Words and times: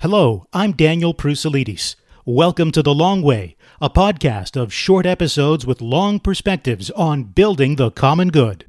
Hello, 0.00 0.46
I'm 0.52 0.74
Daniel 0.74 1.12
Proussalidis. 1.12 1.96
Welcome 2.24 2.70
to 2.70 2.84
The 2.84 2.94
Long 2.94 3.20
Way, 3.20 3.56
a 3.80 3.90
podcast 3.90 4.56
of 4.56 4.72
short 4.72 5.06
episodes 5.06 5.66
with 5.66 5.80
long 5.80 6.20
perspectives 6.20 6.88
on 6.90 7.24
building 7.24 7.74
the 7.74 7.90
common 7.90 8.28
good. 8.28 8.64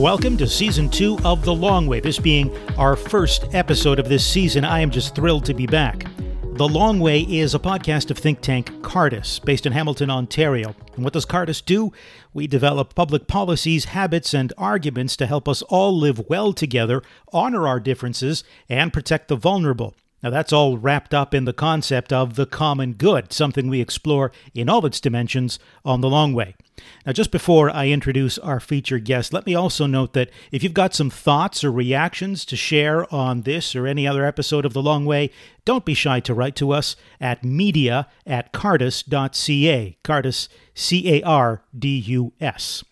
Welcome 0.00 0.38
to 0.38 0.46
season 0.46 0.88
two 0.88 1.18
of 1.26 1.44
The 1.44 1.52
Long 1.52 1.86
Way, 1.86 2.00
this 2.00 2.18
being 2.18 2.56
our 2.78 2.96
first 2.96 3.44
episode 3.52 3.98
of 3.98 4.08
this 4.08 4.26
season. 4.26 4.64
I 4.64 4.80
am 4.80 4.90
just 4.90 5.14
thrilled 5.14 5.44
to 5.44 5.52
be 5.52 5.66
back. 5.66 6.06
The 6.54 6.66
Long 6.66 7.00
Way 7.00 7.20
is 7.20 7.54
a 7.54 7.58
podcast 7.58 8.10
of 8.10 8.16
think 8.16 8.40
tank 8.40 8.70
Cardus, 8.80 9.44
based 9.44 9.66
in 9.66 9.72
Hamilton, 9.72 10.08
Ontario. 10.08 10.74
And 10.94 11.04
what 11.04 11.12
does 11.12 11.26
Cardus 11.26 11.62
do? 11.62 11.92
We 12.32 12.46
develop 12.46 12.94
public 12.94 13.26
policies, 13.26 13.84
habits, 13.84 14.32
and 14.32 14.54
arguments 14.56 15.16
to 15.18 15.26
help 15.26 15.46
us 15.46 15.60
all 15.68 15.94
live 15.94 16.30
well 16.30 16.54
together, 16.54 17.02
honor 17.30 17.68
our 17.68 17.78
differences, 17.78 18.42
and 18.70 18.94
protect 18.94 19.28
the 19.28 19.36
vulnerable. 19.36 19.94
Now, 20.22 20.30
that's 20.30 20.52
all 20.52 20.76
wrapped 20.76 21.14
up 21.14 21.34
in 21.34 21.46
the 21.46 21.52
concept 21.52 22.12
of 22.12 22.34
the 22.34 22.46
common 22.46 22.92
good, 22.92 23.32
something 23.32 23.68
we 23.68 23.80
explore 23.80 24.32
in 24.54 24.68
all 24.68 24.84
its 24.84 25.00
dimensions 25.00 25.58
on 25.84 26.02
The 26.02 26.10
Long 26.10 26.34
Way. 26.34 26.54
Now, 27.06 27.12
just 27.12 27.30
before 27.30 27.70
I 27.70 27.88
introduce 27.88 28.38
our 28.38 28.60
featured 28.60 29.04
guest, 29.04 29.32
let 29.32 29.46
me 29.46 29.54
also 29.54 29.86
note 29.86 30.12
that 30.12 30.30
if 30.52 30.62
you've 30.62 30.74
got 30.74 30.94
some 30.94 31.10
thoughts 31.10 31.64
or 31.64 31.72
reactions 31.72 32.44
to 32.46 32.56
share 32.56 33.12
on 33.12 33.42
this 33.42 33.74
or 33.74 33.86
any 33.86 34.06
other 34.06 34.24
episode 34.24 34.64
of 34.66 34.74
The 34.74 34.82
Long 34.82 35.06
Way, 35.06 35.30
don't 35.64 35.84
be 35.84 35.94
shy 35.94 36.20
to 36.20 36.34
write 36.34 36.56
to 36.56 36.72
us 36.72 36.96
at 37.20 37.44
media 37.44 38.06
at 38.26 38.52
cardus.ca. 38.52 39.96
Cardus, 40.04 40.48
C 40.74 41.14
A 41.14 41.22
R 41.22 41.62
D 41.76 41.98
U 41.98 42.32
S. 42.40 42.84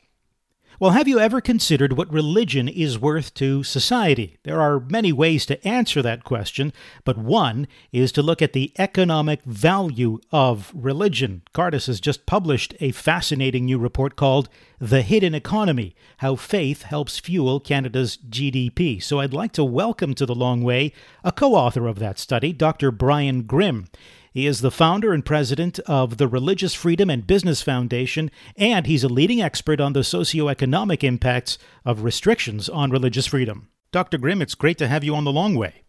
Well, 0.80 0.92
have 0.92 1.08
you 1.08 1.18
ever 1.18 1.40
considered 1.40 1.94
what 1.94 2.12
religion 2.12 2.68
is 2.68 3.00
worth 3.00 3.34
to 3.34 3.64
society? 3.64 4.36
There 4.44 4.60
are 4.60 4.78
many 4.78 5.10
ways 5.12 5.44
to 5.46 5.66
answer 5.66 6.02
that 6.02 6.22
question, 6.22 6.72
but 7.04 7.18
one 7.18 7.66
is 7.90 8.12
to 8.12 8.22
look 8.22 8.40
at 8.40 8.52
the 8.52 8.72
economic 8.78 9.42
value 9.42 10.20
of 10.30 10.70
religion. 10.72 11.42
Cardus 11.52 11.88
has 11.88 11.98
just 11.98 12.26
published 12.26 12.74
a 12.78 12.92
fascinating 12.92 13.64
new 13.64 13.76
report 13.76 14.14
called 14.14 14.48
The 14.78 15.02
Hidden 15.02 15.34
Economy 15.34 15.96
How 16.18 16.36
Faith 16.36 16.82
Helps 16.82 17.18
Fuel 17.18 17.58
Canada's 17.58 18.16
GDP. 18.16 19.02
So 19.02 19.18
I'd 19.18 19.34
like 19.34 19.50
to 19.54 19.64
welcome 19.64 20.14
to 20.14 20.26
the 20.26 20.32
long 20.32 20.62
way 20.62 20.92
a 21.24 21.32
co 21.32 21.56
author 21.56 21.88
of 21.88 21.98
that 21.98 22.20
study, 22.20 22.52
Dr. 22.52 22.92
Brian 22.92 23.42
Grim. 23.42 23.88
He 24.32 24.46
is 24.46 24.60
the 24.60 24.70
founder 24.70 25.12
and 25.12 25.24
president 25.24 25.78
of 25.80 26.18
the 26.18 26.28
Religious 26.28 26.74
Freedom 26.74 27.08
and 27.08 27.26
Business 27.26 27.62
Foundation, 27.62 28.30
and 28.56 28.86
he's 28.86 29.04
a 29.04 29.08
leading 29.08 29.40
expert 29.40 29.80
on 29.80 29.94
the 29.94 30.00
socioeconomic 30.00 31.02
impacts 31.02 31.58
of 31.84 32.02
restrictions 32.02 32.68
on 32.68 32.90
religious 32.90 33.26
freedom. 33.26 33.68
Dr. 33.90 34.18
Grim, 34.18 34.42
it's 34.42 34.54
great 34.54 34.78
to 34.78 34.88
have 34.88 35.02
you 35.02 35.14
on 35.14 35.24
the 35.24 35.32
long 35.32 35.54
way. 35.54 35.84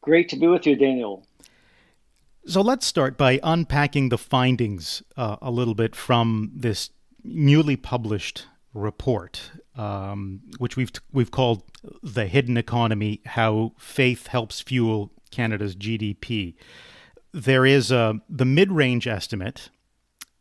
Great 0.00 0.28
to 0.30 0.36
be 0.36 0.46
with 0.46 0.66
you, 0.66 0.74
Daniel. 0.74 1.26
So 2.46 2.60
let's 2.60 2.84
start 2.84 3.16
by 3.16 3.40
unpacking 3.42 4.08
the 4.08 4.18
findings 4.18 5.02
uh, 5.16 5.36
a 5.40 5.50
little 5.50 5.74
bit 5.74 5.94
from 5.94 6.52
this 6.54 6.90
newly 7.22 7.76
published 7.76 8.46
report, 8.74 9.52
um, 9.76 10.40
which 10.58 10.76
we've 10.76 10.90
we've 11.12 11.30
called 11.30 11.62
"The 12.02 12.26
Hidden 12.26 12.56
Economy: 12.56 13.22
How 13.24 13.72
Faith 13.78 14.26
Helps 14.26 14.60
Fuel 14.60 15.12
Canada's 15.30 15.74
GDP." 15.74 16.54
There 17.34 17.66
is 17.66 17.90
a 17.90 18.20
the 18.30 18.44
mid-range 18.44 19.08
estimate 19.08 19.68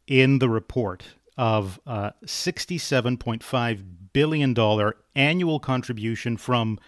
in 0.05 0.38
the 0.38 0.47
report 0.47 1.03
of 1.38 1.79
uh, 1.88 2.12
$67.5 2.25 3.84
billion 4.13 4.94
annual 5.16 5.59
contribution 5.59 6.38
from 6.38 6.79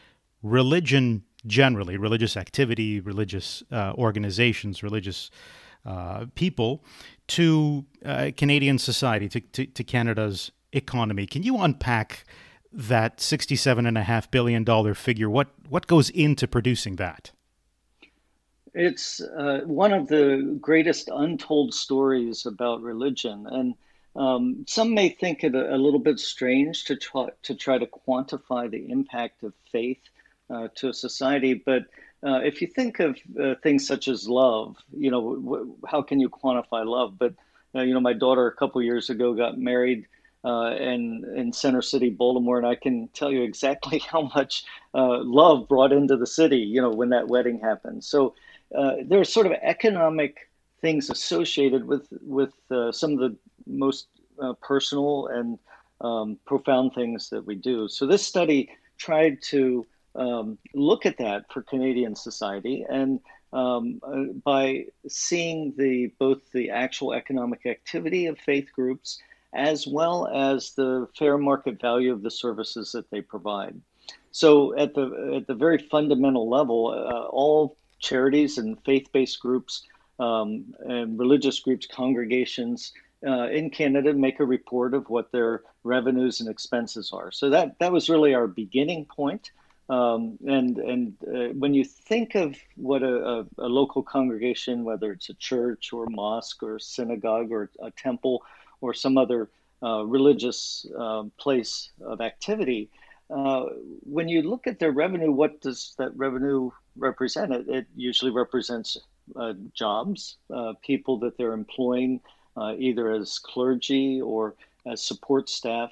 religion 0.43 1.23
generally, 1.47 1.97
religious 1.97 2.37
activity, 2.37 2.99
religious 2.99 3.63
uh, 3.71 3.93
organizations, 3.97 4.83
religious 4.83 5.31
uh, 5.85 6.25
people, 6.35 6.83
to 7.27 7.85
uh, 8.05 8.29
Canadian 8.37 8.77
society, 8.77 9.27
to, 9.27 9.39
to, 9.39 9.65
to, 9.65 9.83
Canada's 9.83 10.51
economy. 10.71 11.25
Can 11.25 11.41
you 11.43 11.57
unpack 11.57 12.25
that 12.71 13.17
$67.5 13.17 14.31
billion 14.31 14.93
figure? 14.93 15.29
What, 15.29 15.49
what 15.67 15.87
goes 15.87 16.09
into 16.11 16.47
producing 16.47 16.97
that? 16.97 17.31
It's 18.75 19.21
uh, 19.21 19.61
one 19.65 19.93
of 19.93 20.09
the 20.09 20.57
greatest 20.59 21.09
untold 21.11 21.73
stories 21.73 22.45
about 22.45 22.81
religion, 22.81 23.47
and 23.49 23.73
um, 24.17 24.65
some 24.67 24.93
may 24.93 25.07
think 25.07 25.45
it 25.45 25.55
a, 25.55 25.75
a, 25.75 25.77
little 25.77 25.99
bit 25.99 26.19
strange 26.19 26.83
to 26.85 26.97
try 26.97 27.29
to 27.43 27.55
try 27.55 27.77
to 27.77 27.85
quantify 27.85 28.69
the 28.69 28.89
impact 28.89 29.43
of 29.43 29.53
faith 29.71 30.01
uh, 30.49 30.67
to 30.75 30.89
a 30.89 30.93
society. 30.93 31.53
But 31.53 31.83
uh, 32.21 32.41
if 32.43 32.61
you 32.61 32.67
think 32.67 32.99
of 32.99 33.17
uh, 33.41 33.55
things 33.63 33.87
such 33.87 34.09
as 34.09 34.27
love, 34.27 34.75
you 34.91 35.09
know, 35.09 35.35
w- 35.35 35.75
how 35.87 36.01
can 36.01 36.19
you 36.19 36.27
quantify 36.27 36.85
love? 36.85 37.17
But 37.17 37.33
uh, 37.73 37.81
you 37.81 37.93
know, 37.93 38.01
my 38.01 38.13
daughter 38.13 38.45
a 38.45 38.55
couple 38.55 38.81
years 38.81 39.09
ago 39.09 39.33
got 39.33 39.57
married. 39.57 40.05
Uh, 40.43 40.75
in 40.75 41.25
in 41.35 41.51
Center 41.51 41.81
City, 41.81 42.11
Baltimore, 42.11 42.59
and 42.59 42.67
I 42.67 42.75
can 42.75 43.07
tell 43.13 43.31
you 43.31 43.41
exactly 43.41 43.97
how 44.11 44.29
much 44.35 44.63
uh, 44.93 45.17
love 45.23 45.67
brought 45.67 45.91
into 45.91 46.17
the 46.17 46.27
city. 46.27 46.59
You 46.59 46.81
know, 46.83 46.91
when 46.91 47.09
that 47.09 47.27
wedding 47.27 47.59
happened. 47.61 48.03
So 48.03 48.35
uh, 48.75 48.95
there 49.05 49.19
are 49.19 49.25
sort 49.25 49.45
of 49.45 49.53
economic 49.61 50.49
things 50.81 51.09
associated 51.09 51.85
with 51.85 52.07
with 52.21 52.53
uh, 52.71 52.91
some 52.91 53.13
of 53.13 53.19
the 53.19 53.35
most 53.65 54.07
uh, 54.41 54.53
personal 54.61 55.27
and 55.27 55.57
um, 56.01 56.37
profound 56.45 56.93
things 56.93 57.29
that 57.29 57.45
we 57.45 57.55
do. 57.55 57.87
So 57.87 58.05
this 58.05 58.25
study 58.25 58.69
tried 58.97 59.41
to 59.43 59.85
um, 60.15 60.57
look 60.73 61.05
at 61.05 61.17
that 61.17 61.51
for 61.51 61.61
Canadian 61.61 62.15
society 62.15 62.85
and 62.89 63.19
um, 63.53 64.01
uh, 64.03 64.33
by 64.43 64.85
seeing 65.07 65.73
the 65.77 66.11
both 66.19 66.51
the 66.51 66.69
actual 66.69 67.13
economic 67.13 67.65
activity 67.65 68.25
of 68.27 68.37
faith 68.39 68.69
groups 68.73 69.19
as 69.53 69.87
well 69.87 70.27
as 70.27 70.73
the 70.73 71.07
fair 71.17 71.37
market 71.37 71.79
value 71.79 72.11
of 72.11 72.21
the 72.21 72.31
services 72.31 72.91
that 72.91 73.09
they 73.09 73.21
provide. 73.21 73.79
So 74.31 74.77
at 74.77 74.93
the 74.93 75.33
at 75.37 75.47
the 75.47 75.55
very 75.55 75.77
fundamental 75.77 76.49
level, 76.49 76.87
uh, 76.89 77.27
all 77.27 77.77
charities 77.99 78.57
and 78.57 78.77
faith-based 78.83 79.39
groups 79.39 79.83
um, 80.19 80.73
and 80.79 81.19
religious 81.19 81.59
groups, 81.59 81.87
congregations 81.87 82.93
uh, 83.25 83.47
in 83.49 83.69
Canada 83.69 84.13
make 84.13 84.39
a 84.39 84.45
report 84.45 84.93
of 84.93 85.09
what 85.09 85.31
their 85.31 85.63
revenues 85.83 86.41
and 86.41 86.49
expenses 86.49 87.11
are. 87.13 87.31
So 87.31 87.49
that 87.49 87.79
that 87.79 87.91
was 87.91 88.09
really 88.09 88.33
our 88.33 88.47
beginning 88.47 89.05
point. 89.05 89.51
Um, 89.87 90.37
and 90.47 90.77
and 90.77 91.13
uh, 91.27 91.53
when 91.53 91.73
you 91.73 91.83
think 91.85 92.35
of 92.35 92.55
what 92.75 93.03
a, 93.03 93.15
a, 93.15 93.45
a, 93.59 93.67
local 93.67 94.01
congregation, 94.01 94.83
whether 94.83 95.11
it's 95.11 95.29
a 95.29 95.35
church 95.35 95.93
or 95.93 96.07
mosque 96.07 96.63
or 96.63 96.79
synagogue 96.79 97.51
or 97.51 97.69
a 97.79 97.91
temple 97.91 98.43
or 98.81 98.95
some 98.95 99.15
other 99.15 99.49
uh, 99.83 100.03
religious 100.03 100.87
uh, 100.97 101.23
place 101.37 101.91
of 102.01 102.19
activity, 102.19 102.89
uh, 103.29 103.65
when 104.01 104.27
you 104.27 104.41
look 104.41 104.65
at 104.65 104.79
their 104.79 104.91
revenue, 104.91 105.31
what 105.31 105.61
does 105.61 105.93
that 105.99 106.15
revenue 106.17 106.71
represent? 106.97 107.53
It, 107.53 107.69
it 107.69 107.87
usually 107.95 108.31
represents 108.31 108.97
uh, 109.35 109.53
jobs, 109.73 110.37
uh, 110.53 110.73
people 110.83 111.17
that 111.19 111.37
they're 111.37 111.53
employing 111.53 112.21
uh, 112.55 112.75
either 112.77 113.11
as 113.11 113.39
clergy 113.39 114.21
or 114.21 114.55
as 114.85 115.03
support 115.03 115.49
staff. 115.49 115.91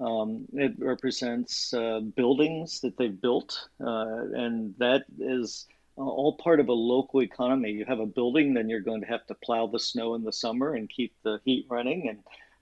Um, 0.00 0.46
it 0.52 0.74
represents 0.78 1.72
uh, 1.72 2.00
buildings 2.00 2.80
that 2.80 2.96
they've 2.96 3.20
built, 3.20 3.68
and 3.78 4.74
that 4.78 5.04
is 5.18 5.66
all 5.96 6.36
part 6.36 6.60
of 6.60 6.68
a 6.68 6.72
local 6.72 7.22
economy. 7.22 7.70
You 7.70 7.84
have 7.86 8.00
a 8.00 8.06
building, 8.06 8.52
then 8.52 8.68
you're 8.68 8.80
going 8.80 9.00
to 9.00 9.06
have 9.06 9.26
to 9.28 9.34
plow 9.34 9.66
the 9.66 9.78
snow 9.78 10.14
in 10.14 10.24
the 10.24 10.32
summer 10.32 10.74
and 10.74 10.90
keep 10.90 11.14
the 11.22 11.40
heat 11.44 11.66
running 11.70 12.08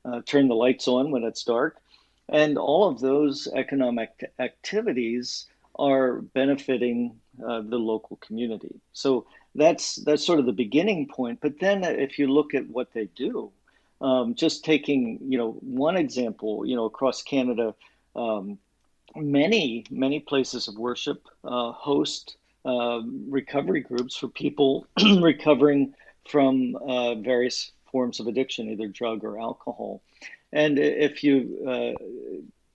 and 0.05 0.27
turn 0.27 0.49
the 0.49 0.55
lights 0.55 0.87
on 0.87 1.11
when 1.11 1.25
it's 1.25 1.43
dark. 1.43 1.79
And 2.29 2.59
all 2.59 2.87
of 2.87 3.01
those 3.01 3.49
economic 3.49 4.31
activities 4.39 5.47
are 5.79 6.21
benefiting 6.21 7.19
uh, 7.47 7.63
the 7.63 7.79
local 7.79 8.17
community. 8.17 8.81
So 8.93 9.27
that's 9.55 9.97
that's 9.97 10.25
sort 10.25 10.39
of 10.39 10.47
the 10.47 10.53
beginning 10.53 11.09
point. 11.09 11.41
But 11.41 11.61
then 11.61 11.85
if 11.85 12.19
you 12.19 12.29
look 12.29 12.55
at 12.55 12.69
what 12.69 12.93
they 12.93 13.07
do, 13.17 13.51
um, 14.01 14.35
just 14.35 14.65
taking 14.65 15.19
you 15.29 15.39
know 15.39 15.53
one 15.61 15.97
example, 15.97 16.67
you 16.67 16.77
know 16.77 16.85
across 16.85 17.23
Canada, 17.23 17.75
um, 18.17 18.59
many 19.17 19.85
many 19.91 20.21
places 20.21 20.69
of 20.69 20.77
worship 20.77 21.27
uh, 21.45 21.73
host 21.73 22.37
uh, 22.65 23.01
recovery 23.29 23.81
groups 23.81 24.17
for 24.17 24.29
people 24.29 24.87
recovering 25.21 25.95
from 26.29 26.77
uh, 26.77 27.15
various 27.17 27.73
forms 27.91 28.21
of 28.21 28.27
addiction, 28.27 28.71
either 28.71 28.89
drug 28.89 29.25
or 29.25 29.41
alcohol. 29.41 30.03
And 30.53 30.79
if 30.79 31.25
you 31.25 31.59
uh, 31.67 32.03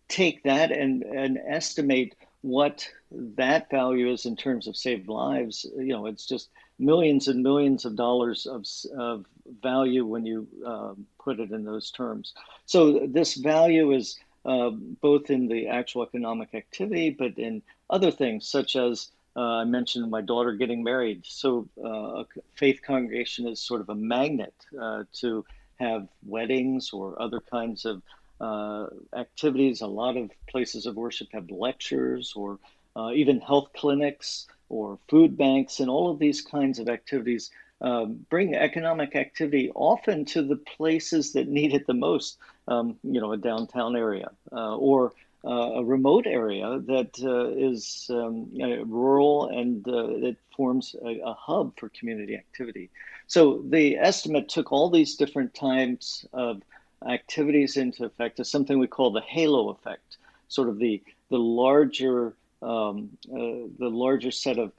take 0.07 0.43
that 0.43 0.71
and, 0.71 1.03
and 1.03 1.37
estimate 1.47 2.15
what 2.41 2.87
that 3.11 3.69
value 3.69 4.11
is 4.11 4.25
in 4.25 4.35
terms 4.35 4.67
of 4.67 4.75
saved 4.75 5.07
lives, 5.07 5.65
you 5.75 5.87
know, 5.87 6.05
it's 6.05 6.25
just 6.25 6.49
millions 6.79 7.27
and 7.27 7.41
millions 7.41 7.85
of 7.85 7.95
dollars 7.95 8.45
of, 8.45 8.65
of 8.97 9.25
value 9.61 10.05
when 10.05 10.25
you 10.25 10.47
uh, 10.65 10.93
put 11.23 11.39
it 11.39 11.51
in 11.51 11.63
those 11.63 11.91
terms. 11.91 12.33
So 12.65 13.07
this 13.07 13.35
value 13.35 13.91
is 13.91 14.17
uh, 14.45 14.69
both 14.69 15.29
in 15.29 15.47
the 15.47 15.67
actual 15.67 16.03
economic 16.03 16.53
activity, 16.53 17.09
but 17.09 17.37
in 17.37 17.61
other 17.89 18.11
things 18.11 18.47
such 18.47 18.75
as 18.75 19.09
uh, 19.35 19.61
I 19.61 19.63
mentioned 19.65 20.09
my 20.09 20.21
daughter 20.21 20.53
getting 20.53 20.83
married. 20.83 21.23
So 21.25 21.67
uh, 21.83 22.21
a 22.21 22.25
faith 22.55 22.81
congregation 22.85 23.47
is 23.47 23.59
sort 23.59 23.81
of 23.81 23.89
a 23.89 23.95
magnet 23.95 24.53
uh, 24.79 25.03
to 25.13 25.45
have 25.79 26.07
weddings 26.25 26.91
or 26.91 27.21
other 27.21 27.39
kinds 27.39 27.85
of 27.85 28.01
uh, 28.39 28.87
activities. 29.15 29.81
A 29.81 29.87
lot 29.87 30.17
of 30.17 30.31
places 30.47 30.85
of 30.85 30.95
worship 30.95 31.27
have 31.33 31.49
lectures 31.49 32.33
or 32.35 32.59
uh, 32.95 33.11
even 33.13 33.39
health 33.39 33.69
clinics 33.75 34.47
or 34.69 34.99
food 35.09 35.37
banks, 35.37 35.79
and 35.79 35.89
all 35.89 36.09
of 36.09 36.19
these 36.19 36.41
kinds 36.41 36.79
of 36.79 36.89
activities 36.89 37.51
um, 37.79 38.25
bring 38.29 38.55
economic 38.55 39.15
activity 39.15 39.71
often 39.75 40.25
to 40.25 40.41
the 40.41 40.55
places 40.55 41.33
that 41.33 41.47
need 41.47 41.73
it 41.73 41.87
the 41.87 41.93
most. 41.93 42.37
Um, 42.67 42.97
you 43.03 43.21
know, 43.21 43.31
a 43.31 43.37
downtown 43.37 43.95
area 43.95 44.29
uh, 44.51 44.75
or 44.75 45.13
uh, 45.45 45.75
a 45.75 45.85
remote 45.85 46.25
area 46.27 46.81
that 46.87 47.17
uh, 47.23 47.47
is 47.55 48.07
um, 48.09 48.49
rural 48.89 49.47
and 49.47 49.87
uh, 49.87 50.27
it 50.27 50.35
forms 50.55 50.95
a, 51.05 51.21
a, 51.23 51.33
hub 51.33 51.71
for 51.79 51.89
community 51.89 52.35
activity. 52.35 52.89
So 53.27 53.63
the 53.69 53.95
estimate 53.97 54.49
took 54.49 54.71
all 54.71 54.89
these 54.89 55.15
different 55.15 55.53
types 55.53 56.25
of 56.33 56.61
activities 57.07 57.77
into 57.77 58.05
effect 58.05 58.39
is 58.39 58.49
something 58.49 58.79
we 58.79 58.87
call 58.87 59.11
the 59.11 59.21
halo 59.21 59.69
effect, 59.69 60.17
sort 60.47 60.69
of 60.69 60.79
the 60.79 61.01
the 61.29 61.37
larger 61.37 62.35
um, 62.61 63.09
uh, 63.31 63.67
the 63.79 63.89
larger 63.89 64.31
set 64.31 64.57
of 64.57 64.71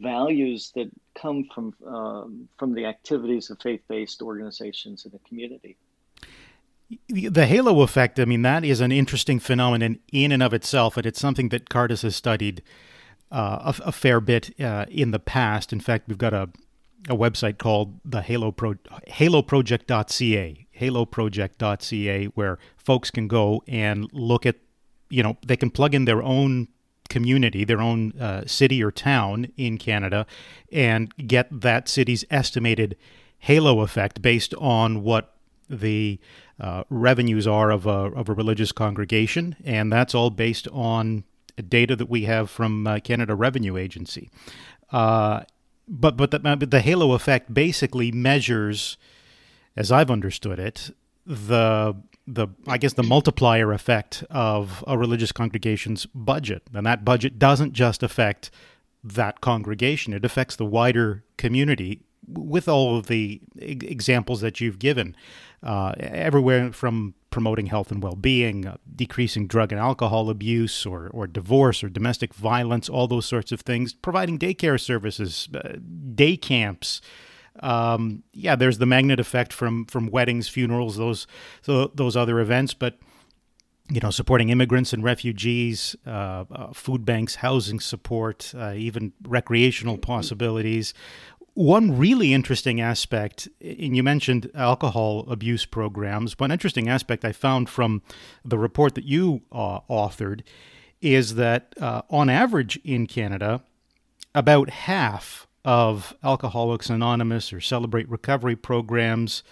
values 0.00 0.72
that 0.74 0.90
come 1.14 1.44
from 1.54 1.74
um, 1.86 2.48
from 2.58 2.74
the 2.74 2.86
activities 2.86 3.50
of 3.50 3.60
faith-based 3.60 4.22
organizations 4.22 5.04
in 5.04 5.12
the 5.12 5.20
community. 5.28 5.76
The 7.08 7.46
halo 7.46 7.80
effect, 7.80 8.20
I 8.20 8.26
mean, 8.26 8.42
that 8.42 8.64
is 8.64 8.80
an 8.80 8.92
interesting 8.92 9.40
phenomenon 9.40 9.98
in 10.12 10.30
and 10.30 10.40
of 10.40 10.54
itself, 10.54 10.96
and 10.96 11.04
it's 11.04 11.18
something 11.18 11.48
that 11.48 11.68
Cardus 11.68 12.02
has 12.02 12.14
studied 12.14 12.62
uh, 13.32 13.72
a, 13.76 13.88
a, 13.88 13.92
fair 13.92 14.20
bit 14.20 14.58
uh, 14.60 14.86
in 14.88 15.10
the 15.10 15.18
past. 15.18 15.72
In 15.72 15.80
fact, 15.80 16.06
we've 16.06 16.16
got 16.16 16.32
a, 16.32 16.48
a 17.08 17.16
website 17.16 17.58
called 17.58 17.98
the 18.04 18.22
Halo 18.22 18.52
Pro, 18.52 18.74
haloproject.ca, 19.08 20.65
haloproject.ca, 20.78 22.26
where 22.26 22.58
folks 22.76 23.10
can 23.10 23.28
go 23.28 23.62
and 23.66 24.08
look 24.12 24.46
at, 24.46 24.56
you 25.08 25.22
know, 25.22 25.36
they 25.46 25.56
can 25.56 25.70
plug 25.70 25.94
in 25.94 26.04
their 26.04 26.22
own 26.22 26.68
community, 27.08 27.64
their 27.64 27.80
own 27.80 28.12
uh, 28.20 28.44
city 28.46 28.82
or 28.82 28.90
town 28.90 29.52
in 29.56 29.78
Canada, 29.78 30.26
and 30.72 31.14
get 31.16 31.48
that 31.60 31.88
city's 31.88 32.24
estimated 32.30 32.96
halo 33.38 33.80
effect 33.80 34.20
based 34.22 34.54
on 34.54 35.02
what 35.02 35.34
the 35.68 36.18
uh, 36.58 36.84
revenues 36.90 37.46
are 37.46 37.70
of 37.70 37.86
a, 37.86 37.90
of 37.90 38.28
a 38.28 38.34
religious 38.34 38.72
congregation. 38.72 39.56
And 39.64 39.92
that's 39.92 40.14
all 40.14 40.30
based 40.30 40.68
on 40.68 41.24
data 41.68 41.96
that 41.96 42.08
we 42.08 42.24
have 42.24 42.50
from 42.50 42.86
uh, 42.86 43.00
Canada 43.00 43.34
Revenue 43.34 43.76
Agency. 43.76 44.30
Uh, 44.90 45.42
but 45.88 46.16
but 46.16 46.30
the, 46.30 46.38
but 46.40 46.70
the 46.70 46.80
halo 46.80 47.12
effect 47.12 47.52
basically 47.52 48.10
measures, 48.10 48.96
as 49.76 49.92
I've 49.92 50.10
understood 50.10 50.58
it, 50.58 50.90
the 51.26 51.96
the 52.26 52.48
I 52.66 52.78
guess 52.78 52.94
the 52.94 53.02
multiplier 53.02 53.72
effect 53.72 54.24
of 54.30 54.82
a 54.86 54.98
religious 54.98 55.32
congregation's 55.32 56.06
budget, 56.06 56.62
and 56.74 56.86
that 56.86 57.04
budget 57.04 57.38
doesn't 57.38 57.72
just 57.72 58.02
affect 58.02 58.50
that 59.04 59.40
congregation; 59.40 60.12
it 60.12 60.24
affects 60.24 60.56
the 60.56 60.64
wider 60.64 61.24
community. 61.36 62.02
With 62.28 62.66
all 62.66 62.98
of 62.98 63.06
the 63.06 63.40
examples 63.56 64.40
that 64.40 64.60
you've 64.60 64.80
given, 64.80 65.14
uh, 65.62 65.94
everywhere 66.00 66.72
from 66.72 67.14
promoting 67.30 67.66
health 67.66 67.92
and 67.92 68.02
well-being, 68.02 68.66
uh, 68.66 68.78
decreasing 68.96 69.46
drug 69.46 69.70
and 69.70 69.80
alcohol 69.80 70.28
abuse, 70.28 70.84
or 70.84 71.08
or 71.12 71.28
divorce 71.28 71.84
or 71.84 71.88
domestic 71.88 72.34
violence, 72.34 72.88
all 72.88 73.06
those 73.06 73.26
sorts 73.26 73.52
of 73.52 73.60
things, 73.60 73.92
providing 73.92 74.40
daycare 74.40 74.80
services, 74.80 75.48
uh, 75.54 75.74
day 76.16 76.36
camps 76.36 77.00
um, 77.60 78.22
yeah, 78.32 78.56
there's 78.56 78.78
the 78.78 78.86
magnet 78.86 79.20
effect 79.20 79.52
from 79.52 79.86
from 79.86 80.10
weddings, 80.10 80.48
funerals, 80.48 80.96
those 80.96 81.26
those 81.64 82.16
other 82.16 82.40
events, 82.40 82.74
but 82.74 82.98
you 83.90 84.00
know, 84.00 84.10
supporting 84.10 84.48
immigrants 84.48 84.92
and 84.92 85.04
refugees, 85.04 85.94
uh, 86.06 86.44
uh, 86.50 86.72
food 86.72 87.04
banks, 87.04 87.36
housing 87.36 87.78
support, 87.78 88.52
uh, 88.56 88.72
even 88.74 89.12
recreational 89.22 89.96
possibilities. 89.96 90.92
One 91.54 91.96
really 91.96 92.34
interesting 92.34 92.80
aspect, 92.80 93.48
and 93.60 93.96
you 93.96 94.02
mentioned 94.02 94.50
alcohol 94.54 95.24
abuse 95.28 95.64
programs. 95.64 96.38
One 96.38 96.50
interesting 96.50 96.88
aspect 96.88 97.24
I 97.24 97.32
found 97.32 97.68
from 97.68 98.02
the 98.44 98.58
report 98.58 98.94
that 98.96 99.04
you 99.04 99.42
uh, 99.52 99.80
authored 99.88 100.42
is 101.00 101.36
that 101.36 101.72
uh, 101.80 102.02
on 102.10 102.28
average 102.28 102.78
in 102.84 103.06
Canada, 103.06 103.62
about 104.34 104.68
half 104.68 105.46
of 105.66 106.14
Alcoholics 106.22 106.88
Anonymous 106.88 107.52
or 107.52 107.60
Celebrate 107.60 108.08
Recovery 108.08 108.54
programs 108.54 109.42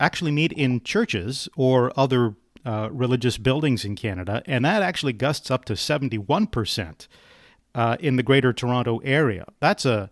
actually 0.00 0.32
meet 0.32 0.52
in 0.52 0.82
churches 0.82 1.48
or 1.56 1.92
other 1.96 2.34
uh, 2.66 2.88
religious 2.90 3.38
buildings 3.38 3.84
in 3.84 3.94
Canada, 3.94 4.42
and 4.46 4.64
that 4.64 4.82
actually 4.82 5.12
gusts 5.12 5.52
up 5.52 5.64
to 5.66 5.74
71% 5.74 7.06
uh, 7.74 7.96
in 8.00 8.16
the 8.16 8.22
Greater 8.24 8.52
Toronto 8.52 8.98
area. 8.98 9.46
That's 9.60 9.86
a 9.86 10.10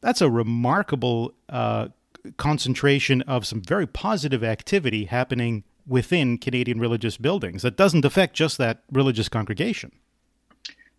that's 0.00 0.20
a 0.20 0.30
remarkable 0.30 1.32
uh, 1.48 1.88
concentration 2.36 3.22
of 3.22 3.46
some 3.46 3.62
very 3.62 3.86
positive 3.86 4.42
activity 4.44 5.06
happening 5.06 5.64
within 5.86 6.36
Canadian 6.36 6.78
religious 6.80 7.16
buildings. 7.16 7.62
That 7.62 7.76
doesn't 7.76 8.04
affect 8.04 8.34
just 8.34 8.58
that 8.58 8.82
religious 8.92 9.28
congregation. 9.28 9.92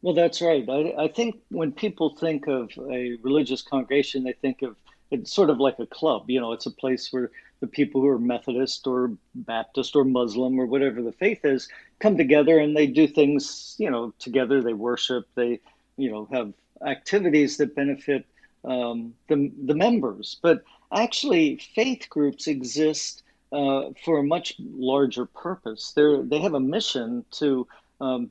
Well, 0.06 0.14
that's 0.14 0.40
right. 0.40 0.64
I, 0.70 1.06
I 1.06 1.08
think 1.08 1.38
when 1.50 1.72
people 1.72 2.16
think 2.16 2.48
of 2.48 2.70
a 2.78 3.18
religious 3.24 3.64
congregation, 3.64 4.24
they 4.24 4.34
think 4.34 4.62
of 4.62 4.76
it's 5.10 5.34
sort 5.34 5.50
of 5.50 5.60
like 5.60 5.80
a 5.80 5.88
club. 5.88 6.30
You 6.30 6.40
know, 6.40 6.52
it's 6.52 6.68
a 6.68 6.72
place 6.72 7.12
where 7.12 7.32
the 7.60 7.66
people 7.66 8.02
who 8.02 8.08
are 8.10 8.20
Methodist 8.20 8.86
or 8.86 9.14
Baptist 9.34 9.96
or 9.96 10.04
Muslim 10.04 10.60
or 10.60 10.68
whatever 10.68 11.02
the 11.02 11.12
faith 11.12 11.44
is 11.44 11.68
come 12.00 12.18
together 12.18 12.60
and 12.60 12.78
they 12.78 12.86
do 12.86 13.08
things, 13.08 13.76
you 13.80 13.90
know, 13.90 14.14
together. 14.20 14.62
They 14.62 14.74
worship. 14.74 15.26
They, 15.34 15.60
you 15.98 16.12
know, 16.12 16.28
have 16.32 16.54
activities 16.86 17.58
that 17.58 17.76
benefit 17.76 18.28
um, 18.64 19.16
the 19.28 19.52
the 19.66 19.74
members. 19.74 20.38
But 20.40 20.66
actually, 20.94 21.58
faith 21.74 22.10
groups 22.12 22.46
exist 22.46 23.24
uh, 23.52 23.90
for 24.04 24.20
a 24.20 24.24
much 24.24 24.54
larger 24.60 25.26
purpose. 25.26 25.94
They 25.96 26.22
they 26.26 26.40
have 26.42 26.54
a 26.54 26.60
mission 26.60 27.26
to 27.40 27.68
um, 28.02 28.30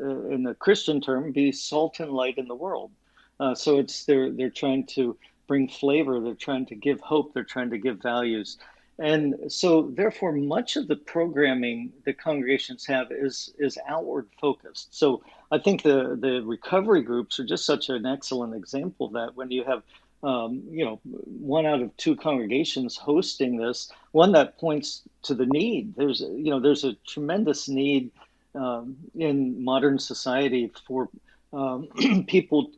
uh, 0.00 0.28
in 0.28 0.42
the 0.42 0.54
Christian 0.54 1.00
term, 1.00 1.32
be 1.32 1.52
salt 1.52 2.00
and 2.00 2.12
light 2.12 2.38
in 2.38 2.48
the 2.48 2.54
world. 2.54 2.90
Uh, 3.38 3.54
so 3.54 3.78
it's 3.78 4.04
they're 4.04 4.30
they're 4.30 4.50
trying 4.50 4.86
to 4.86 5.16
bring 5.46 5.68
flavor, 5.68 6.20
they're 6.20 6.34
trying 6.34 6.66
to 6.66 6.74
give 6.74 7.00
hope, 7.00 7.32
they're 7.32 7.44
trying 7.44 7.70
to 7.70 7.78
give 7.78 8.02
values, 8.02 8.58
and 8.98 9.34
so 9.48 9.90
therefore 9.94 10.32
much 10.32 10.76
of 10.76 10.88
the 10.88 10.96
programming 10.96 11.92
that 12.04 12.18
congregations 12.18 12.86
have 12.86 13.08
is 13.10 13.52
is 13.58 13.78
outward 13.86 14.28
focused. 14.40 14.94
So 14.94 15.22
I 15.50 15.58
think 15.58 15.82
the 15.82 16.16
the 16.20 16.42
recovery 16.44 17.02
groups 17.02 17.38
are 17.38 17.44
just 17.44 17.66
such 17.66 17.90
an 17.90 18.06
excellent 18.06 18.54
example 18.54 19.06
of 19.06 19.12
that 19.12 19.36
when 19.36 19.50
you 19.50 19.64
have 19.64 19.82
um, 20.22 20.62
you 20.70 20.84
know, 20.84 21.00
one 21.04 21.66
out 21.66 21.82
of 21.82 21.96
two 21.96 22.16
congregations 22.16 22.96
hosting 22.96 23.56
this, 23.56 23.90
one 24.12 24.32
that 24.32 24.58
points 24.58 25.02
to 25.22 25.34
the 25.34 25.46
need. 25.46 25.94
There's, 25.96 26.20
you 26.20 26.50
know, 26.50 26.58
there's 26.58 26.84
a 26.84 26.94
tremendous 27.06 27.68
need 27.68 28.10
um, 28.56 28.96
in 29.14 29.62
modern 29.62 29.98
society 29.98 30.72
for 30.86 31.08
um, 31.52 31.88
people 32.26 32.70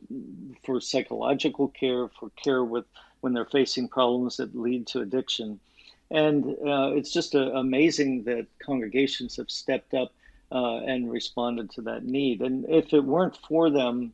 for 0.63 0.79
psychological 0.81 1.67
care, 1.69 2.07
for 2.19 2.29
care 2.41 2.63
with 2.63 2.85
when 3.21 3.33
they're 3.33 3.45
facing 3.45 3.87
problems 3.87 4.37
that 4.37 4.55
lead 4.55 4.87
to 4.87 5.01
addiction. 5.01 5.59
And 6.11 6.45
uh, 6.45 6.91
it's 6.93 7.11
just 7.11 7.35
uh, 7.35 7.51
amazing 7.53 8.23
that 8.23 8.47
congregations 8.63 9.35
have 9.37 9.51
stepped 9.51 9.93
up 9.93 10.13
uh, 10.51 10.77
and 10.77 11.11
responded 11.11 11.69
to 11.71 11.81
that 11.83 12.03
need. 12.05 12.41
And 12.41 12.65
if 12.69 12.93
it 12.93 13.03
weren't 13.03 13.37
for 13.47 13.69
them 13.69 14.13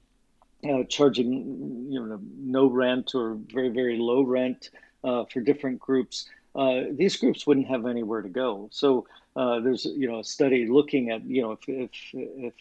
charging, 0.90 1.88
you 1.92 2.04
know, 2.04 2.20
no 2.40 2.68
rent 2.68 3.14
or 3.14 3.38
very 3.54 3.70
very 3.70 3.98
low 3.98 4.24
rent 4.24 4.72
uh, 5.04 5.26
for 5.26 5.40
different 5.40 5.80
groups, 5.80 6.28
uh, 6.56 6.84
these 6.92 7.16
groups 7.18 7.46
wouldn't 7.46 7.68
have 7.68 7.86
anywhere 7.86 8.22
to 8.22 8.30
go. 8.30 8.68
So 8.72 9.06
uh, 9.36 9.60
there's 9.60 9.86
you 9.86 10.10
know 10.10 10.20
a 10.20 10.24
study 10.24 10.66
looking 10.66 11.10
at 11.10 11.24
you 11.26 11.42
know 11.42 11.52
if, 11.52 11.60
if 11.68 11.92
if 12.14 12.54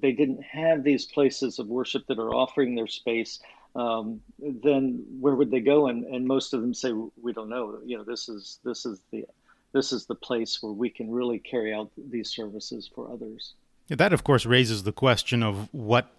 they 0.00 0.12
didn't 0.12 0.42
have 0.42 0.82
these 0.82 1.04
places 1.04 1.58
of 1.58 1.66
worship 1.66 2.06
that 2.06 2.18
are 2.18 2.34
offering 2.34 2.74
their 2.74 2.86
space, 2.86 3.40
um, 3.76 4.20
then 4.38 5.04
where 5.20 5.34
would 5.34 5.50
they 5.50 5.60
go? 5.60 5.88
And 5.88 6.04
and 6.04 6.26
most 6.26 6.54
of 6.54 6.62
them 6.62 6.72
say 6.72 6.92
we 7.20 7.32
don't 7.32 7.50
know. 7.50 7.78
You 7.84 7.98
know 7.98 8.04
this 8.04 8.28
is 8.28 8.58
this 8.64 8.86
is 8.86 9.00
the 9.10 9.26
this 9.72 9.92
is 9.92 10.06
the 10.06 10.14
place 10.14 10.62
where 10.62 10.72
we 10.72 10.88
can 10.88 11.10
really 11.10 11.38
carry 11.38 11.74
out 11.74 11.90
these 11.96 12.30
services 12.30 12.90
for 12.94 13.10
others. 13.12 13.54
That 13.88 14.14
of 14.14 14.24
course 14.24 14.46
raises 14.46 14.84
the 14.84 14.92
question 14.92 15.42
of 15.42 15.68
what 15.72 16.10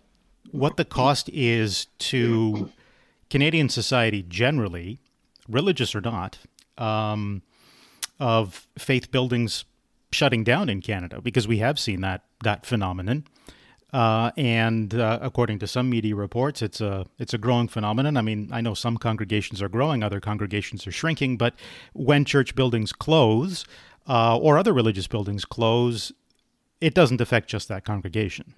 what 0.51 0.77
the 0.77 0.85
cost 0.85 1.29
is 1.29 1.87
to 1.97 2.69
Canadian 3.31 3.69
society 3.69 4.23
generally, 4.27 4.99
religious 5.49 5.95
or 5.95 6.01
not, 6.01 6.37
um, 6.77 7.41
of 8.19 8.67
faith 8.77 9.11
buildings 9.11 9.65
shutting 10.15 10.43
down 10.43 10.69
in 10.69 10.81
Canada 10.81 11.21
because 11.21 11.47
we 11.47 11.59
have 11.59 11.77
seen 11.77 12.01
that 12.01 12.23
that 12.43 12.65
phenomenon. 12.65 13.25
Uh, 13.93 14.31
and 14.35 14.93
uh, 14.95 15.19
according 15.21 15.57
to 15.59 15.67
some 15.67 15.89
media 15.89 16.15
reports, 16.15 16.61
it's 16.61 16.81
a 16.81 17.05
it's 17.19 17.33
a 17.33 17.37
growing 17.37 17.67
phenomenon. 17.67 18.17
I 18.17 18.21
mean, 18.21 18.49
I 18.51 18.61
know 18.61 18.73
some 18.73 18.97
congregations 18.97 19.61
are 19.61 19.69
growing, 19.69 20.03
other 20.03 20.19
congregations 20.19 20.85
are 20.87 20.91
shrinking. 20.91 21.37
But 21.37 21.53
when 21.93 22.25
church 22.25 22.55
buildings 22.55 22.91
close 22.91 23.63
uh, 24.07 24.37
or 24.37 24.57
other 24.57 24.73
religious 24.73 25.07
buildings 25.07 25.45
close, 25.45 26.11
it 26.81 26.93
doesn't 26.93 27.21
affect 27.21 27.49
just 27.49 27.67
that 27.69 27.85
congregation. 27.85 28.53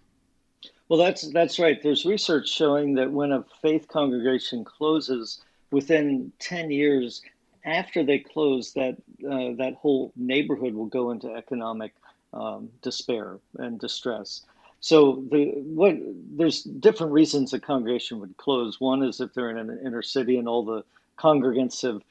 Well, 0.89 0.99
that's 0.99 1.29
that's 1.31 1.59
right. 1.59 1.83
There's 1.83 2.05
research 2.05 2.49
showing 2.49 2.95
that 2.95 3.11
when 3.11 3.31
a 3.31 3.45
faith 3.61 3.87
congregation 3.87 4.63
closes, 4.63 5.41
within 5.69 6.31
ten 6.39 6.71
years 6.71 7.21
after 7.67 8.03
they 8.05 8.19
close, 8.19 8.73
that 8.73 8.97
uh, 9.29 9.53
that 9.57 9.75
whole 9.81 10.13
neighborhood 10.17 10.75
will 10.75 10.87
go 10.87 11.11
into 11.11 11.33
economic 11.33 11.93
um, 12.33 12.69
despair 12.83 13.39
and 13.59 13.79
distress. 13.79 14.43
So 14.81 15.25
the 15.31 15.53
what 15.57 15.97
there's 16.37 16.63
different 16.63 17.13
reasons 17.13 17.53
a 17.53 17.59
congregation 17.59 18.21
would 18.21 18.37
close. 18.37 18.81
One 18.81 19.03
is 19.03 19.21
if 19.21 19.33
they're 19.35 19.51
in 19.51 19.59
an 19.59 19.81
inner 19.85 20.03
city 20.03 20.37
and 20.37 20.49
all 20.49 20.65
the 20.65 20.85
congregants 21.19 21.83
have 21.83 22.03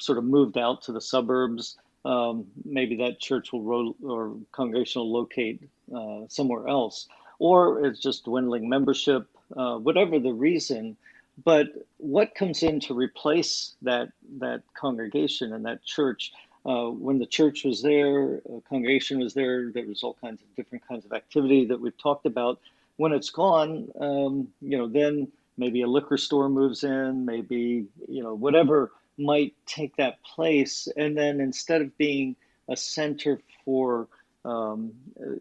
sort 0.00 0.18
of 0.18 0.24
moved 0.24 0.58
out 0.58 0.82
to 0.84 0.92
the 0.92 1.02
suburbs. 1.02 1.78
Um, 2.04 2.46
maybe 2.64 2.96
that 2.98 3.20
church 3.20 3.52
will 3.52 3.62
ro- 3.62 3.96
or 4.04 4.36
congregation 4.52 5.02
will 5.02 5.12
locate 5.12 5.62
uh, 5.94 6.22
somewhere 6.28 6.68
else 6.68 7.08
or 7.40 7.86
it's 7.86 8.00
just 8.00 8.24
dwindling 8.24 8.68
membership, 8.68 9.28
uh, 9.56 9.76
whatever 9.78 10.20
the 10.20 10.32
reason. 10.34 10.96
But 11.44 11.68
what 11.98 12.34
comes 12.34 12.62
in 12.62 12.80
to 12.80 12.94
replace 12.94 13.74
that 13.82 14.08
that 14.38 14.62
congregation 14.74 15.52
and 15.52 15.64
that 15.66 15.84
church? 15.84 16.32
Uh, 16.66 16.90
when 16.90 17.18
the 17.18 17.26
church 17.26 17.64
was 17.64 17.82
there, 17.82 18.36
a 18.36 18.60
congregation 18.68 19.20
was 19.20 19.32
there. 19.32 19.70
There 19.70 19.86
was 19.86 20.02
all 20.02 20.14
kinds 20.20 20.42
of 20.42 20.54
different 20.56 20.86
kinds 20.86 21.04
of 21.06 21.12
activity 21.12 21.64
that 21.66 21.80
we've 21.80 21.96
talked 21.96 22.26
about. 22.26 22.60
When 22.96 23.12
it's 23.12 23.30
gone, 23.30 23.88
um, 24.00 24.48
you 24.60 24.76
know, 24.76 24.88
then 24.88 25.28
maybe 25.56 25.82
a 25.82 25.86
liquor 25.86 26.16
store 26.16 26.48
moves 26.48 26.82
in, 26.84 27.24
maybe 27.24 27.86
you 28.08 28.22
know 28.22 28.34
whatever 28.34 28.90
might 29.16 29.54
take 29.66 29.96
that 29.96 30.22
place, 30.22 30.88
and 30.96 31.16
then 31.16 31.40
instead 31.40 31.82
of 31.82 31.96
being 31.98 32.36
a 32.68 32.76
center 32.76 33.40
for 33.64 34.08
um, 34.44 34.92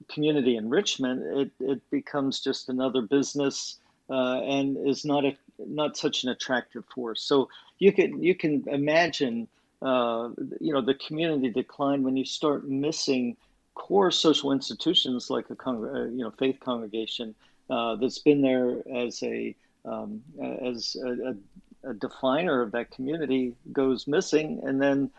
community 0.09 0.57
enrichment, 0.57 1.21
it, 1.23 1.51
it 1.59 1.89
becomes 1.91 2.39
just 2.39 2.69
another 2.69 3.01
business 3.01 3.77
uh, 4.09 4.41
and 4.41 4.77
is 4.87 5.05
not 5.05 5.25
a 5.25 5.37
not 5.59 5.97
such 5.97 6.23
an 6.23 6.29
attractive 6.29 6.83
force. 6.93 7.21
So 7.21 7.49
you 7.79 7.91
can 7.91 8.21
you 8.21 8.35
can 8.35 8.63
imagine 8.67 9.47
uh, 9.81 10.29
you 10.59 10.73
know 10.73 10.81
the 10.81 10.95
community 10.95 11.49
decline 11.49 12.03
when 12.03 12.17
you 12.17 12.25
start 12.25 12.67
missing 12.67 13.37
core 13.75 14.11
social 14.11 14.51
institutions 14.51 15.29
like 15.29 15.45
a 15.49 15.69
uh, 15.69 16.05
you 16.05 16.23
know 16.23 16.31
faith 16.31 16.59
congregation 16.59 17.35
uh, 17.69 17.95
that's 17.95 18.19
been 18.19 18.41
there 18.41 18.77
as 18.95 19.21
a 19.23 19.55
um, 19.85 20.21
as 20.61 20.97
a, 21.01 21.09
a, 21.09 21.91
a, 21.91 21.93
definer 21.93 22.61
of 22.61 22.71
that 22.71 22.91
community 22.91 23.55
goes 23.71 24.05
missing, 24.05 24.59
and 24.65 24.81
then 24.81 25.09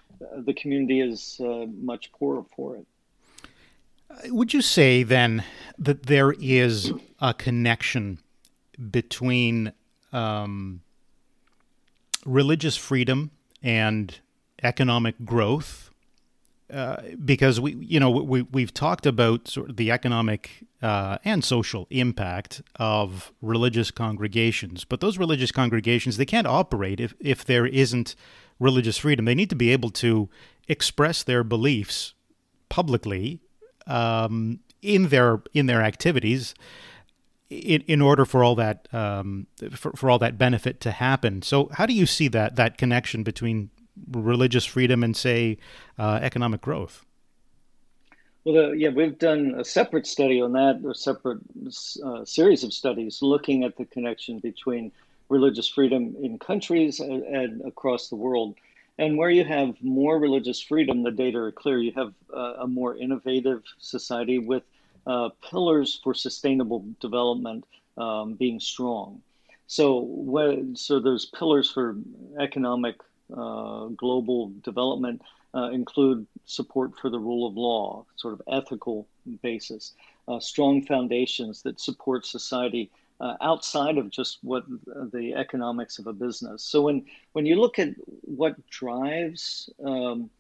the 0.45 0.53
community 0.53 1.01
is 1.01 1.41
uh, 1.41 1.65
much 1.81 2.13
poorer 2.13 2.45
for 2.55 2.77
it. 2.77 2.87
Would 4.31 4.53
you 4.53 4.63
say 4.63 5.03
then 5.03 5.45
that 5.79 6.07
there 6.07 6.33
is 6.33 6.93
a 7.21 7.33
connection 7.33 8.19
between 8.91 9.73
um, 10.13 10.81
religious 12.25 12.77
freedom 12.77 13.31
and 13.63 14.19
economic 14.63 15.25
growth? 15.25 15.91
Uh, 16.71 17.01
because 17.25 17.59
we, 17.59 17.75
you 17.77 17.99
know, 17.99 18.11
we 18.11 18.43
we've 18.43 18.75
talked 18.75 19.07
about 19.07 19.49
sort 19.49 19.71
of 19.71 19.77
the 19.77 19.91
economic 19.91 20.67
uh, 20.83 21.17
and 21.25 21.43
social 21.43 21.87
impact 21.89 22.61
of 22.77 23.33
religious 23.41 23.91
congregations, 23.91 24.85
but 24.85 25.01
those 25.01 25.17
religious 25.17 25.51
congregations 25.51 26.19
they 26.19 26.27
can't 26.27 26.47
operate 26.47 27.01
if 27.01 27.15
if 27.21 27.43
there 27.43 27.67
isn't 27.67 28.15
religious 28.59 28.99
freedom. 28.99 29.25
They 29.25 29.35
need 29.35 29.49
to 29.49 29.57
be 29.57 29.73
able 29.73 29.89
to 29.91 30.29
express 30.69 31.23
their 31.23 31.43
beliefs 31.43 32.13
publicly 32.69 33.41
um, 33.87 34.61
in 34.83 35.09
their 35.09 35.43
in 35.55 35.67
their 35.67 35.83
activities 35.83 36.55
in, 37.51 37.83
in 37.83 38.01
order 38.01 38.25
for 38.25 38.45
all 38.45 38.55
that 38.57 38.89
um, 38.93 39.47
for, 39.73 39.93
for 39.93 40.11
all 40.11 40.19
that 40.19 40.37
benefit 40.39 40.81
to 40.83 40.91
happen. 40.91 41.43
So 41.43 41.69
how 41.73 41.87
do 41.87 41.95
you 41.95 42.07
see 42.07 42.29
that 42.29 42.57
that 42.57 42.79
connection 42.79 43.23
between 43.23 43.71
religious 44.11 44.65
freedom 44.65 45.03
and 45.03 45.17
say 45.17 45.59
uh, 45.99 46.21
economic 46.23 46.61
growth? 46.61 47.05
Well, 48.45 48.67
uh, 48.67 48.73
yeah, 48.73 48.91
we've 48.91 49.19
done 49.19 49.57
a 49.59 49.65
separate 49.65 50.07
study 50.07 50.41
on 50.41 50.53
that, 50.53 50.83
a 50.89 50.95
separate 50.95 51.41
uh, 52.05 52.25
series 52.25 52.65
of 52.65 52.73
studies 52.73 53.21
looking 53.21 53.65
at 53.65 53.77
the 53.77 53.85
connection 53.85 54.39
between 54.39 54.93
religious 55.29 55.69
freedom 55.69 56.17
in 56.23 56.39
countries 56.39 57.01
and, 57.01 57.23
and 57.25 57.61
across 57.67 58.09
the 58.09 58.17
world. 58.17 58.55
And 58.97 59.17
where 59.17 59.31
you 59.31 59.45
have 59.45 59.75
more 59.83 60.19
religious 60.19 60.61
freedom, 60.61 61.03
the 61.03 61.11
data 61.11 61.39
are 61.39 61.53
clear. 61.53 61.79
You 61.79 61.93
have 61.93 62.15
uh, 62.35 62.55
a 62.61 62.67
more 62.67 62.97
innovative 62.97 63.63
society 63.79 64.39
with 64.39 64.63
uh, 65.07 65.31
pillars 65.49 66.01
for 66.03 66.15
sustainable 66.15 66.85
development 67.01 67.65
um, 67.97 68.35
being 68.35 68.61
strong. 68.61 69.23
So, 69.67 70.01
when, 70.01 70.77
so 70.77 70.99
those 70.99 71.27
pillars 71.27 71.71
for 71.71 71.97
economic 72.39 72.97
uh, 73.37 73.87
global 73.89 74.53
development 74.63 75.21
uh, 75.55 75.71
include 75.71 76.27
support 76.47 76.99
for 76.99 77.11
the 77.11 77.19
rule 77.19 77.47
of 77.47 77.57
law, 77.57 78.05
sort 78.17 78.35
of 78.35 78.43
ethical 78.51 79.07
basis, 79.43 79.95
uh, 80.27 80.41
strong 80.41 80.83
foundations 80.83 81.63
that 81.63 81.81
support 81.81 82.25
society 82.25 82.91
uh, 83.21 83.35
outside 83.41 83.99
of 83.99 84.11
just 84.11 84.39
what 84.43 84.65
the 85.13 85.35
economics 85.35 85.99
of 85.99 86.07
a 86.07 86.13
business. 86.13 86.63
So 86.63 86.83
when 86.83 87.05
when 87.33 87.47
you 87.47 87.61
look 87.61 87.79
at 87.79 87.91
what 88.23 88.55
drives 88.69 89.69
um, 89.85 90.31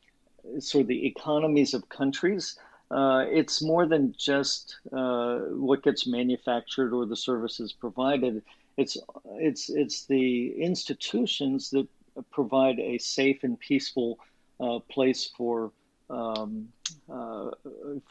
sort 0.61 0.83
of 0.83 0.88
the 0.88 1.07
economies 1.07 1.75
of 1.75 1.88
countries, 1.88 2.57
uh, 2.90 3.25
it's 3.28 3.62
more 3.62 3.87
than 3.87 4.14
just 4.16 4.76
uh, 4.92 5.38
what 5.50 5.83
gets 5.83 6.07
manufactured 6.07 6.95
or 6.95 7.04
the 7.07 7.16
services 7.16 7.73
provided. 7.73 8.42
It's 8.76 8.97
it's 9.35 9.68
it's 9.68 10.07
the 10.07 10.52
institutions 10.62 11.71
that 11.71 11.87
provide 12.30 12.78
a 12.78 12.99
safe 12.99 13.45
and 13.45 13.59
peaceful 13.59 14.18
uh, 14.61 14.78
place 14.90 15.30
for 15.37 15.71
um, 16.09 16.68
uh, 17.12 17.50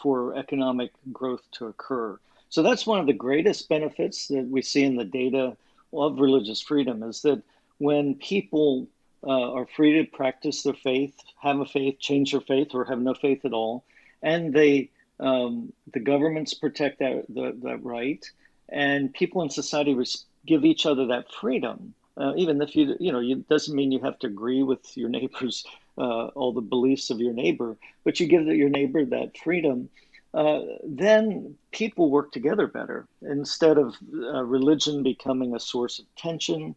for 0.01 0.35
economic 0.37 0.91
growth 1.11 1.41
to 1.51 1.67
occur. 1.67 2.19
So 2.49 2.61
that's 2.61 2.85
one 2.85 2.99
of 2.99 3.07
the 3.07 3.13
greatest 3.13 3.67
benefits 3.69 4.27
that 4.27 4.47
we 4.47 4.61
see 4.61 4.83
in 4.83 4.95
the 4.95 5.05
data 5.05 5.57
of 5.91 6.19
religious 6.19 6.61
freedom 6.61 7.03
is 7.03 7.21
that 7.21 7.41
when 7.79 8.15
people 8.15 8.87
uh, 9.23 9.53
are 9.53 9.65
free 9.65 9.93
to 9.97 10.09
practice 10.09 10.63
their 10.63 10.73
faith, 10.73 11.15
have 11.41 11.59
a 11.59 11.65
faith, 11.65 11.99
change 11.99 12.31
their 12.31 12.41
faith, 12.41 12.73
or 12.73 12.85
have 12.85 12.99
no 12.99 13.13
faith 13.13 13.43
at 13.43 13.53
all, 13.53 13.83
and 14.21 14.53
they 14.53 14.91
um, 15.19 15.73
the 15.93 15.99
governments 15.99 16.53
protect 16.53 16.99
that, 16.99 17.25
that, 17.29 17.59
that 17.63 17.83
right, 17.83 18.23
and 18.69 19.13
people 19.13 19.41
in 19.41 19.49
society 19.49 19.93
res- 19.95 20.25
give 20.45 20.63
each 20.65 20.85
other 20.85 21.07
that 21.07 21.31
freedom. 21.31 21.93
Uh, 22.15 22.33
even 22.35 22.61
if 22.61 22.75
you 22.75 22.95
you 22.99 23.11
know 23.11 23.19
it 23.21 23.47
doesn't 23.47 23.75
mean 23.75 23.91
you 23.91 23.99
have 23.99 24.17
to 24.19 24.27
agree 24.27 24.63
with 24.63 24.81
your 24.95 25.09
neighbors 25.09 25.63
uh, 25.97 26.27
all 26.27 26.53
the 26.53 26.61
beliefs 26.61 27.09
of 27.09 27.19
your 27.19 27.33
neighbor, 27.33 27.77
but 28.03 28.19
you 28.19 28.27
give 28.27 28.45
your 28.47 28.69
neighbor 28.69 29.05
that 29.05 29.37
freedom 29.37 29.89
uh, 30.33 30.61
then 30.83 31.55
people 31.71 32.11
work 32.11 32.31
together 32.31 32.67
better 32.67 33.07
instead 33.21 33.77
of 33.77 33.95
uh, 34.13 34.43
religion 34.43 35.01
becoming 35.03 35.55
a 35.55 35.59
source 35.59 35.99
of 35.99 36.05
tension 36.15 36.75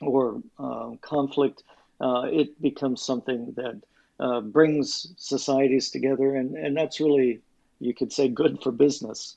or 0.00 0.42
uh, 0.58 0.90
conflict. 1.00 1.62
Uh, 2.00 2.26
it 2.30 2.60
becomes 2.60 3.02
something 3.02 3.52
that 3.56 3.80
uh, 4.20 4.40
brings 4.40 5.12
societies 5.16 5.90
together, 5.90 6.36
and, 6.36 6.56
and 6.56 6.76
that's 6.76 7.00
really, 7.00 7.40
you 7.80 7.94
could 7.94 8.12
say, 8.12 8.28
good 8.28 8.62
for 8.62 8.72
business. 8.72 9.36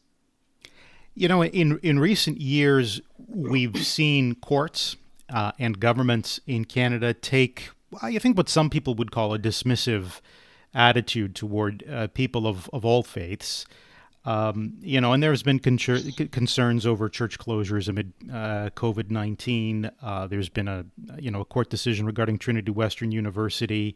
You 1.13 1.27
know, 1.27 1.43
in 1.43 1.77
in 1.79 1.99
recent 1.99 2.39
years, 2.39 3.01
we've 3.27 3.85
seen 3.85 4.35
courts 4.35 4.95
and 5.29 5.79
governments 5.79 6.39
in 6.47 6.65
Canada 6.65 7.13
take, 7.13 7.69
I 8.01 8.17
think, 8.17 8.37
what 8.37 8.49
some 8.49 8.69
people 8.69 8.95
would 8.95 9.11
call 9.11 9.33
a 9.33 9.39
dismissive 9.39 10.21
attitude 10.73 11.35
toward 11.35 11.83
uh, 11.89 12.07
people 12.07 12.47
of, 12.47 12.69
of 12.71 12.85
all 12.85 13.03
faiths. 13.03 13.65
Um, 14.23 14.75
you 14.81 15.01
know, 15.01 15.13
and 15.13 15.23
there's 15.23 15.41
been 15.41 15.59
con- 15.59 15.77
concerns 15.77 16.85
over 16.85 17.09
church 17.09 17.39
closures 17.39 17.89
amid 17.89 18.13
uh, 18.29 18.69
COVID 18.75 19.09
nineteen. 19.09 19.89
Uh, 20.01 20.27
there's 20.27 20.49
been 20.49 20.67
a 20.67 20.85
you 21.19 21.31
know 21.31 21.41
a 21.41 21.45
court 21.45 21.69
decision 21.69 22.05
regarding 22.05 22.37
Trinity 22.37 22.71
Western 22.71 23.11
University, 23.11 23.95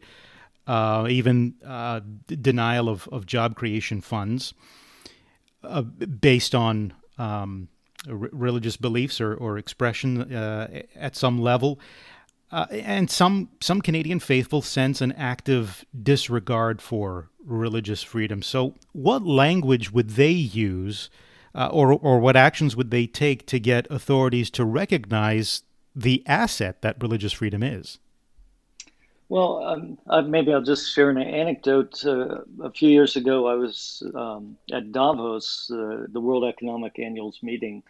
uh, 0.68 1.08
even 1.10 1.56
uh, 1.66 2.02
d- 2.28 2.36
denial 2.36 2.90
of, 2.90 3.08
of 3.12 3.26
job 3.26 3.56
creation 3.56 4.02
funds 4.02 4.54
uh, 5.64 5.82
based 5.82 6.56
on 6.56 6.94
um, 7.18 7.68
r- 8.08 8.30
religious 8.32 8.78
beliefs 8.78 9.20
or, 9.22 9.34
or 9.36 9.58
expression 9.58 10.34
uh, 10.34 10.82
at 10.96 11.16
some 11.16 11.40
level. 11.40 11.80
Uh, 12.52 12.68
and 12.72 13.10
some 13.10 13.50
some 13.60 13.82
Canadian 13.82 14.20
faithful 14.20 14.62
sense 14.62 15.02
an 15.02 15.12
active 15.14 15.84
disregard 16.02 16.82
for 16.82 17.30
religious 17.44 18.04
freedom. 18.04 18.42
So, 18.42 18.76
what 18.94 19.24
language 19.26 19.92
would 19.92 20.12
they 20.12 20.32
use, 20.32 21.10
uh, 21.56 21.70
or 21.72 21.94
or 21.94 22.20
what 22.20 22.36
actions 22.36 22.76
would 22.76 22.92
they 22.92 23.08
take 23.08 23.48
to 23.48 23.60
get 23.60 23.88
authorities 23.90 24.52
to 24.52 24.64
recognize 24.64 25.64
the 25.96 26.24
asset 26.28 26.84
that 26.84 27.02
religious 27.02 27.34
freedom 27.34 27.64
is? 27.64 27.98
Well, 29.28 29.98
um, 30.08 30.30
maybe 30.30 30.54
I'll 30.54 30.62
just 30.62 30.94
share 30.94 31.10
an 31.10 31.18
anecdote. 31.18 32.06
Uh, 32.06 32.42
a 32.62 32.72
few 32.72 32.90
years 32.90 33.16
ago, 33.16 33.48
I 33.48 33.56
was 33.56 34.04
um, 34.14 34.56
at 34.72 34.92
Davos, 34.92 35.72
uh, 35.72 36.06
the 36.10 36.22
World 36.22 36.44
Economic 36.44 37.00
Annuals 37.00 37.40
meeting, 37.42 37.82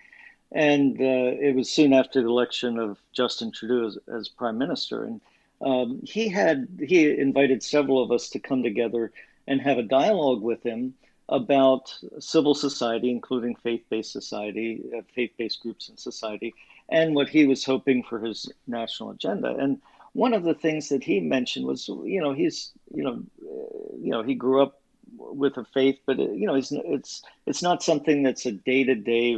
and 0.54 0.98
uh, 1.00 1.04
it 1.48 1.54
was 1.56 1.70
soon 1.70 1.92
after 1.92 2.22
the 2.22 2.30
election 2.30 2.80
of 2.80 2.98
Justin 3.12 3.52
Trudeau 3.52 3.88
as, 3.88 3.98
as 4.08 4.30
prime 4.30 4.58
minister. 4.58 5.04
And 5.04 5.22
um, 5.62 6.00
he 6.04 6.30
had 6.30 6.68
he 6.80 7.10
invited 7.10 7.62
several 7.64 8.02
of 8.02 8.12
us 8.12 8.30
to 8.30 8.40
come 8.40 8.64
together 8.64 9.12
and 9.46 9.60
have 9.60 9.78
a 9.78 9.84
dialogue 9.84 10.42
with 10.42 10.64
him 10.64 10.94
about 11.28 11.94
civil 12.20 12.56
society, 12.56 13.10
including 13.10 13.56
faith-based 13.56 14.12
society, 14.12 14.82
uh, 14.98 15.02
faith-based 15.14 15.60
groups 15.62 15.90
in 15.90 15.98
society, 15.98 16.54
and 16.88 17.14
what 17.14 17.28
he 17.28 17.46
was 17.46 17.66
hoping 17.66 18.04
for 18.04 18.20
his 18.20 18.50
national 18.68 19.10
agenda. 19.10 19.50
And 19.50 19.82
one 20.16 20.34
of 20.34 20.44
the 20.44 20.54
things 20.54 20.88
that 20.90 21.04
he 21.04 21.20
mentioned 21.20 21.66
was, 21.66 21.90
you 21.90 22.22
know, 22.22 22.34
he's, 22.34 22.72
you 22.94 23.04
know, 23.04 23.22
uh, 23.44 23.96
you 24.00 24.12
know, 24.12 24.24
he 24.24 24.34
grew 24.34 24.64
up 24.64 24.80
with 25.18 25.58
a 25.58 25.66
faith, 25.66 26.00
but 26.06 26.18
you 26.18 26.48
know, 26.48 26.56
it's 26.56 26.72
it's 26.72 27.22
it's 27.46 27.62
not 27.62 27.84
something 27.84 28.24
that's 28.24 28.46
a 28.46 28.54
day 28.54 28.86
to 28.86 28.96
day 28.96 29.38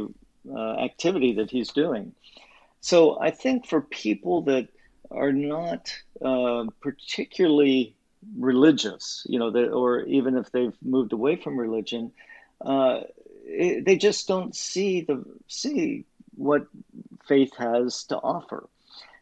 activity 0.78 1.34
that 1.34 1.50
he's 1.50 1.70
doing. 1.70 2.12
So 2.80 3.20
I 3.20 3.32
think 3.32 3.66
for 3.66 3.80
people 3.80 4.42
that 4.42 4.68
are 5.10 5.32
not 5.32 5.92
uh, 6.24 6.66
particularly 6.80 7.96
religious, 8.38 9.26
you 9.28 9.38
know, 9.40 9.50
that, 9.50 9.72
or 9.72 10.02
even 10.02 10.36
if 10.36 10.52
they've 10.52 10.76
moved 10.80 11.12
away 11.12 11.36
from 11.36 11.58
religion, 11.58 12.12
uh, 12.64 13.00
it, 13.44 13.84
they 13.84 13.96
just 13.96 14.28
don't 14.28 14.54
see 14.54 15.00
the 15.00 15.24
see 15.48 16.04
what 16.36 16.66
faith 17.26 17.52
has 17.56 18.04
to 18.04 18.16
offer. 18.16 18.68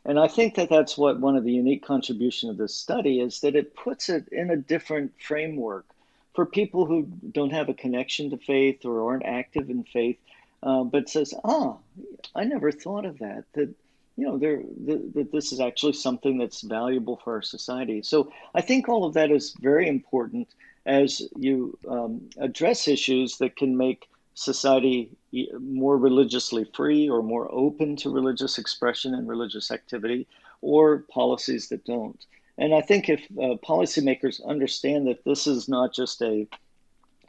And 0.06 0.20
I 0.20 0.28
think 0.28 0.54
that 0.54 0.68
that's 0.68 0.96
what 0.96 1.18
one 1.18 1.36
of 1.36 1.42
the 1.42 1.52
unique 1.52 1.84
contribution 1.84 2.48
of 2.48 2.56
this 2.56 2.74
study 2.74 3.20
is 3.20 3.40
that 3.40 3.56
it 3.56 3.74
puts 3.74 4.08
it 4.08 4.28
in 4.28 4.50
a 4.50 4.56
different 4.56 5.12
framework 5.20 5.84
for 6.32 6.46
people 6.46 6.86
who 6.86 7.08
don't 7.32 7.52
have 7.52 7.68
a 7.68 7.74
connection 7.74 8.30
to 8.30 8.36
faith 8.36 8.84
or 8.84 9.10
aren't 9.10 9.26
active 9.26 9.68
in 9.68 9.82
faith, 9.82 10.18
uh, 10.62 10.84
but 10.84 11.08
says, 11.08 11.34
"Ah, 11.44 11.76
I 12.36 12.44
never 12.44 12.70
thought 12.70 13.04
of 13.04 13.18
that. 13.18 13.44
That 13.54 13.74
you 14.16 14.26
know, 14.26 14.38
there 14.38 14.62
that 14.84 15.30
this 15.32 15.52
is 15.52 15.58
actually 15.58 15.94
something 15.94 16.38
that's 16.38 16.60
valuable 16.60 17.16
for 17.16 17.34
our 17.34 17.42
society." 17.42 18.00
So 18.02 18.32
I 18.54 18.60
think 18.60 18.88
all 18.88 19.04
of 19.04 19.14
that 19.14 19.32
is 19.32 19.54
very 19.60 19.88
important 19.88 20.46
as 20.84 21.20
you 21.36 21.76
um, 21.88 22.30
address 22.36 22.86
issues 22.86 23.38
that 23.38 23.56
can 23.56 23.76
make 23.76 24.08
society 24.36 25.10
more 25.58 25.96
religiously 25.96 26.64
free 26.74 27.08
or 27.08 27.22
more 27.22 27.50
open 27.50 27.96
to 27.96 28.10
religious 28.10 28.58
expression 28.58 29.14
and 29.14 29.26
religious 29.26 29.70
activity, 29.70 30.26
or 30.60 30.98
policies 31.10 31.68
that 31.70 31.84
don't. 31.84 32.24
And 32.58 32.74
I 32.74 32.82
think 32.82 33.08
if 33.08 33.20
uh, 33.32 33.56
policymakers 33.66 34.46
understand 34.46 35.06
that 35.08 35.24
this 35.24 35.46
is 35.46 35.68
not 35.68 35.94
just 35.94 36.22
a 36.22 36.46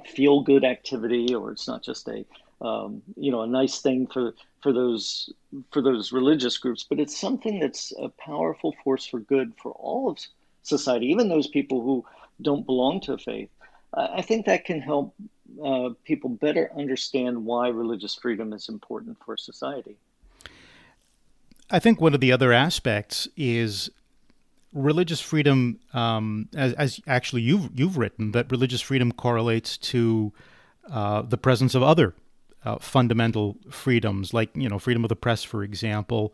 feel 0.05 0.41
good 0.41 0.63
activity 0.63 1.33
or 1.33 1.51
it's 1.51 1.67
not 1.67 1.81
just 1.81 2.07
a 2.07 2.23
um, 2.61 3.01
you 3.15 3.31
know 3.31 3.41
a 3.41 3.47
nice 3.47 3.81
thing 3.81 4.07
for 4.07 4.33
for 4.61 4.73
those 4.73 5.31
for 5.71 5.81
those 5.81 6.11
religious 6.11 6.57
groups, 6.57 6.83
but 6.83 6.99
it's 6.99 7.17
something 7.17 7.59
that's 7.59 7.93
a 8.01 8.09
powerful 8.09 8.75
force 8.83 9.05
for 9.05 9.19
good 9.19 9.53
for 9.61 9.71
all 9.71 10.09
of 10.09 10.17
society, 10.63 11.07
even 11.07 11.29
those 11.29 11.47
people 11.47 11.81
who 11.81 12.05
don't 12.41 12.65
belong 12.65 12.99
to 13.01 13.13
a 13.13 13.17
faith. 13.17 13.49
I 13.93 14.21
think 14.21 14.45
that 14.45 14.65
can 14.65 14.81
help 14.81 15.15
uh, 15.63 15.89
people 16.03 16.29
better 16.29 16.71
understand 16.77 17.45
why 17.45 17.67
religious 17.69 18.15
freedom 18.15 18.53
is 18.53 18.69
important 18.69 19.17
for 19.25 19.37
society. 19.37 19.95
I 21.69 21.79
think 21.79 21.99
one 21.99 22.13
of 22.13 22.21
the 22.21 22.31
other 22.31 22.53
aspects 22.53 23.27
is 23.35 23.89
religious 24.73 25.19
freedom, 25.19 25.79
um, 25.93 26.49
as, 26.55 26.73
as, 26.73 27.01
actually 27.07 27.41
you've 27.41 27.69
you've 27.77 27.97
written 27.97 28.31
that 28.31 28.51
religious 28.51 28.81
freedom 28.81 29.11
correlates 29.11 29.77
to 29.77 30.31
uh, 30.89 31.21
the 31.23 31.37
presence 31.37 31.75
of 31.75 31.83
other 31.83 32.13
uh, 32.63 32.77
fundamental 32.79 33.57
freedoms, 33.69 34.33
like 34.33 34.49
you 34.55 34.69
know 34.69 34.79
freedom 34.79 35.03
of 35.03 35.09
the 35.09 35.15
press, 35.15 35.43
for 35.43 35.63
example. 35.63 36.33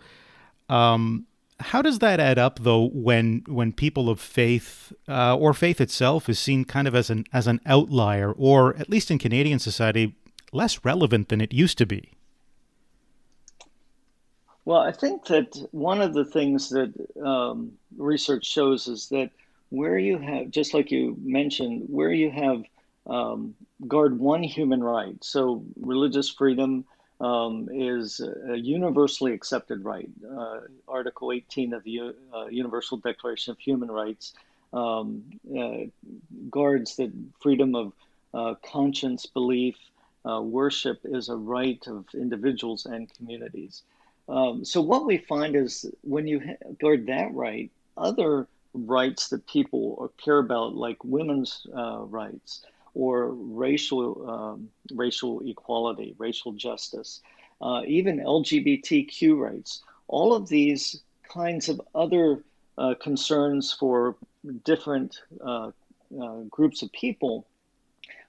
Um, 0.69 1.25
how 1.63 1.81
does 1.81 1.99
that 1.99 2.19
add 2.19 2.37
up, 2.37 2.59
though, 2.59 2.89
when 2.93 3.43
when 3.47 3.71
people 3.71 4.09
of 4.09 4.19
faith 4.19 4.93
uh, 5.07 5.35
or 5.35 5.53
faith 5.53 5.81
itself 5.81 6.29
is 6.29 6.39
seen 6.39 6.65
kind 6.65 6.87
of 6.87 6.95
as 6.95 7.09
an 7.09 7.25
as 7.33 7.47
an 7.47 7.59
outlier, 7.65 8.31
or 8.31 8.75
at 8.77 8.89
least 8.89 9.09
in 9.09 9.17
Canadian 9.17 9.59
society, 9.59 10.15
less 10.51 10.83
relevant 10.85 11.29
than 11.29 11.41
it 11.41 11.53
used 11.53 11.77
to 11.79 11.85
be? 11.85 12.11
Well, 14.65 14.79
I 14.79 14.91
think 14.91 15.25
that 15.25 15.67
one 15.71 16.01
of 16.01 16.13
the 16.13 16.25
things 16.25 16.69
that 16.69 16.93
um, 17.23 17.73
research 17.97 18.45
shows 18.45 18.87
is 18.87 19.09
that 19.09 19.31
where 19.69 19.97
you 19.97 20.17
have, 20.19 20.51
just 20.51 20.73
like 20.73 20.91
you 20.91 21.17
mentioned, 21.21 21.85
where 21.87 22.13
you 22.13 22.31
have 22.31 22.63
um, 23.07 23.55
guard 23.87 24.19
one 24.19 24.43
human 24.43 24.83
right, 24.83 25.21
so 25.21 25.65
religious 25.81 26.29
freedom 26.29 26.85
um, 27.23 27.69
is 27.71 28.19
a 28.19 28.57
universally 28.57 29.33
accepted 29.33 29.85
right. 29.85 30.09
Uh, 30.29 30.59
Article 30.87 31.31
18 31.31 31.73
of 31.73 31.83
the 31.83 32.13
uh, 32.33 32.45
Universal 32.47 32.97
Declaration 32.97 33.51
of 33.51 33.59
Human 33.59 33.89
Rights 33.89 34.33
um, 34.73 35.23
uh, 35.57 35.85
guards 36.49 36.97
that 36.97 37.13
freedom 37.39 37.75
of 37.75 37.93
uh, 38.33 38.55
conscience, 38.69 39.25
belief, 39.25 39.77
uh, 40.29 40.41
worship 40.41 40.99
is 41.05 41.29
a 41.29 41.35
right 41.35 41.81
of 41.87 42.05
individuals 42.13 42.85
and 42.85 43.13
communities. 43.13 43.83
Um, 44.27 44.65
so, 44.65 44.81
what 44.81 45.05
we 45.05 45.17
find 45.17 45.55
is 45.55 45.85
when 46.01 46.27
you 46.27 46.41
guard 46.81 47.07
that 47.07 47.33
right, 47.33 47.69
other 47.97 48.47
rights 48.73 49.29
that 49.29 49.45
people 49.47 50.11
care 50.17 50.39
about, 50.39 50.75
like 50.75 50.97
women's 51.03 51.67
uh, 51.75 51.99
rights, 51.99 52.65
or 52.93 53.29
racial 53.29 54.29
um, 54.29 54.69
racial 54.93 55.41
equality, 55.45 56.15
racial 56.17 56.53
justice, 56.53 57.21
uh, 57.61 57.81
even 57.85 58.19
LGBTQ 58.19 59.37
rights. 59.37 59.81
All 60.07 60.33
of 60.35 60.47
these 60.47 61.01
kinds 61.33 61.69
of 61.69 61.81
other 61.95 62.43
uh, 62.77 62.95
concerns 63.01 63.73
for 63.73 64.15
different 64.65 65.19
uh, 65.43 65.71
uh 66.21 66.41
groups 66.49 66.81
of 66.81 66.91
people 66.91 67.47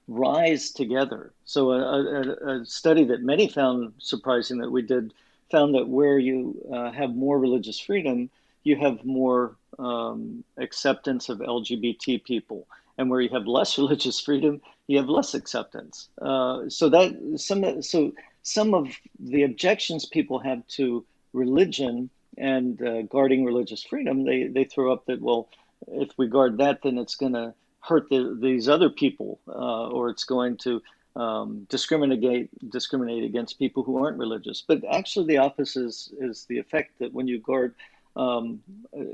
rise 0.07 0.71
together. 0.71 1.33
So 1.45 1.73
a, 1.73 1.79
a, 1.79 2.61
a, 2.61 2.67
study 2.67 3.05
that 3.05 3.23
many 3.23 3.49
found 3.49 3.95
surprising 3.99 4.59
that 4.59 4.71
we 4.71 4.83
did 4.83 5.13
found 5.51 5.75
that 5.75 5.89
where 5.89 6.19
you 6.19 6.61
uh, 6.73 6.91
have 6.91 7.15
more 7.15 7.39
religious 7.39 7.79
freedom, 7.79 8.31
you 8.65 8.77
have 8.77 9.05
more 9.05 9.57
um, 9.79 10.43
acceptance 10.59 11.29
of 11.29 11.39
LGBT 11.39 12.25
people 12.25 12.67
and 12.99 13.11
where 13.11 13.21
you 13.21 13.29
have 13.31 13.47
less 13.47 13.79
religious 13.83 14.21
freedom, 14.21 14.61
you 14.87 14.99
have 14.99 15.09
less 15.09 15.35
acceptance. 15.35 16.09
Uh, 16.21 16.69
so 16.69 16.89
that 16.89 17.15
some 17.37 17.83
so 17.83 18.13
some 18.43 18.75
of 18.75 18.89
the 19.19 19.43
objections 19.43 20.05
people 20.07 20.39
have 20.39 20.67
to 20.69 21.05
religion 21.33 22.11
and 22.37 22.83
uh, 22.83 23.03
guarding 23.03 23.45
religious 23.45 23.83
freedom, 23.83 24.25
they 24.25 24.45
they 24.45 24.65
throw 24.65 24.93
up 24.93 25.07
that 25.07 25.21
well, 25.21 25.49
if 25.89 26.11
we 26.17 26.27
guard 26.27 26.59
that, 26.59 26.81
then 26.83 26.99
it's 26.99 27.17
going 27.17 27.33
to 27.33 27.55
hurt 27.81 28.09
the, 28.09 28.37
these 28.41 28.69
other 28.69 28.89
people, 28.89 29.39
uh, 29.47 29.89
or 29.89 30.09
it's 30.09 30.25
going 30.25 30.57
to 30.57 30.83
um, 31.17 31.67
discriminate 31.69 32.51
discriminate 32.71 33.25
against 33.25 33.59
people 33.59 33.83
who 33.83 34.03
aren't 34.03 34.19
religious. 34.19 34.65
But 34.67 34.83
actually, 34.91 35.27
the 35.27 35.39
opposite 35.39 35.85
is, 35.85 36.13
is 36.19 36.47
the 36.49 36.59
effect 36.59 36.99
that 36.99 37.13
when 37.13 37.29
you 37.29 37.39
guard 37.39 37.75
um, 38.17 38.61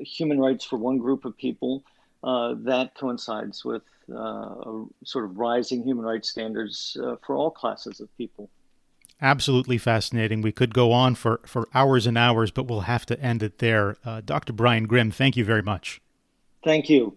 human 0.01 0.39
rights 0.39 0.65
for 0.65 0.77
one 0.77 0.99
group 0.99 1.25
of 1.25 1.37
people, 1.37 1.83
uh, 2.23 2.55
that 2.59 2.95
coincides 2.95 3.65
with 3.65 3.83
uh, 4.15 4.55
sort 5.05 5.25
of 5.25 5.39
rising 5.39 5.83
human 5.83 6.05
rights 6.05 6.29
standards 6.29 6.97
uh, 7.03 7.17
for 7.25 7.37
all 7.37 7.51
classes 7.51 8.01
of 8.01 8.15
people. 8.19 8.51
Absolutely 9.23 9.79
fascinating. 9.79 10.41
We 10.41 10.53
could 10.53 10.73
go 10.73 10.93
on 10.93 11.15
for, 11.15 11.41
for 11.45 11.69
hours 11.75 12.07
and 12.07 12.17
hours, 12.17 12.51
but 12.51 12.65
we'll 12.65 12.81
have 12.81 13.05
to 13.07 13.21
end 13.21 13.43
it 13.43 13.59
there. 13.59 13.97
Uh, 14.05 14.23
Dr. 14.25 14.53
Brian 14.53 14.87
Grim, 14.87 15.11
thank 15.11 15.37
you 15.37 15.45
very 15.45 15.63
much. 15.63 16.01
Thank 16.65 16.89
you. 16.89 17.17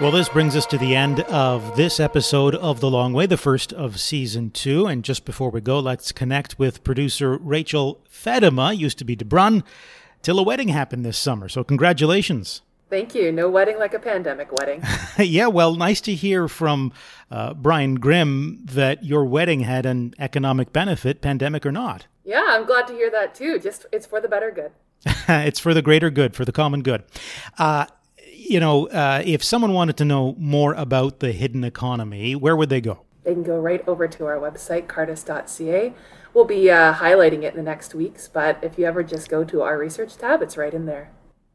Well, 0.00 0.10
this 0.10 0.30
brings 0.30 0.56
us 0.56 0.64
to 0.66 0.78
the 0.78 0.96
end 0.96 1.20
of 1.24 1.76
this 1.76 2.00
episode 2.00 2.54
of 2.54 2.80
The 2.80 2.90
Long 2.90 3.12
Way, 3.12 3.26
the 3.26 3.36
first 3.36 3.70
of 3.74 4.00
season 4.00 4.50
two. 4.50 4.86
And 4.86 5.04
just 5.04 5.26
before 5.26 5.50
we 5.50 5.60
go, 5.60 5.78
let's 5.78 6.10
connect 6.10 6.58
with 6.58 6.82
producer 6.82 7.36
Rachel 7.36 8.00
Fedema, 8.10 8.74
used 8.74 8.96
to 9.00 9.04
be 9.04 9.14
DeBrun, 9.14 9.62
till 10.22 10.38
a 10.38 10.42
wedding 10.42 10.68
happened 10.68 11.04
this 11.04 11.18
summer. 11.18 11.50
So, 11.50 11.62
congratulations. 11.62 12.62
Thank 12.88 13.14
you. 13.14 13.30
No 13.30 13.50
wedding 13.50 13.78
like 13.78 13.92
a 13.92 13.98
pandemic 13.98 14.50
wedding. 14.52 14.82
yeah, 15.18 15.48
well, 15.48 15.74
nice 15.74 16.00
to 16.00 16.14
hear 16.14 16.48
from 16.48 16.94
uh, 17.30 17.52
Brian 17.52 17.96
Grim 17.96 18.64
that 18.64 19.04
your 19.04 19.26
wedding 19.26 19.60
had 19.60 19.84
an 19.84 20.14
economic 20.18 20.72
benefit, 20.72 21.20
pandemic 21.20 21.66
or 21.66 21.72
not. 21.72 22.06
Yeah, 22.24 22.46
I'm 22.48 22.64
glad 22.64 22.86
to 22.86 22.94
hear 22.94 23.10
that 23.10 23.34
too. 23.34 23.58
Just 23.58 23.84
it's 23.92 24.06
for 24.06 24.18
the 24.18 24.28
better 24.28 24.50
good. 24.50 24.72
it's 25.28 25.60
for 25.60 25.74
the 25.74 25.82
greater 25.82 26.08
good, 26.08 26.34
for 26.34 26.46
the 26.46 26.52
common 26.52 26.82
good. 26.82 27.04
Uh, 27.58 27.84
you 28.50 28.58
know, 28.58 28.88
uh, 28.88 29.22
if 29.24 29.44
someone 29.44 29.72
wanted 29.72 29.96
to 29.98 30.04
know 30.04 30.34
more 30.36 30.74
about 30.74 31.20
the 31.20 31.30
hidden 31.30 31.62
economy, 31.62 32.34
where 32.34 32.56
would 32.56 32.68
they 32.68 32.80
go? 32.80 33.04
They 33.22 33.32
can 33.32 33.44
go 33.44 33.60
right 33.60 33.86
over 33.86 34.08
to 34.08 34.26
our 34.26 34.38
website, 34.38 34.88
cardus.ca. 34.88 35.92
We'll 36.34 36.46
be 36.46 36.68
uh, 36.68 36.94
highlighting 36.94 37.44
it 37.44 37.54
in 37.54 37.56
the 37.56 37.62
next 37.62 37.94
weeks, 37.94 38.26
but 38.26 38.58
if 38.62 38.76
you 38.76 38.86
ever 38.86 39.04
just 39.04 39.28
go 39.28 39.44
to 39.44 39.62
our 39.62 39.78
research 39.78 40.16
tab, 40.16 40.42
it's 40.42 40.56
right 40.56 40.74
in 40.74 40.86
there. 40.86 41.12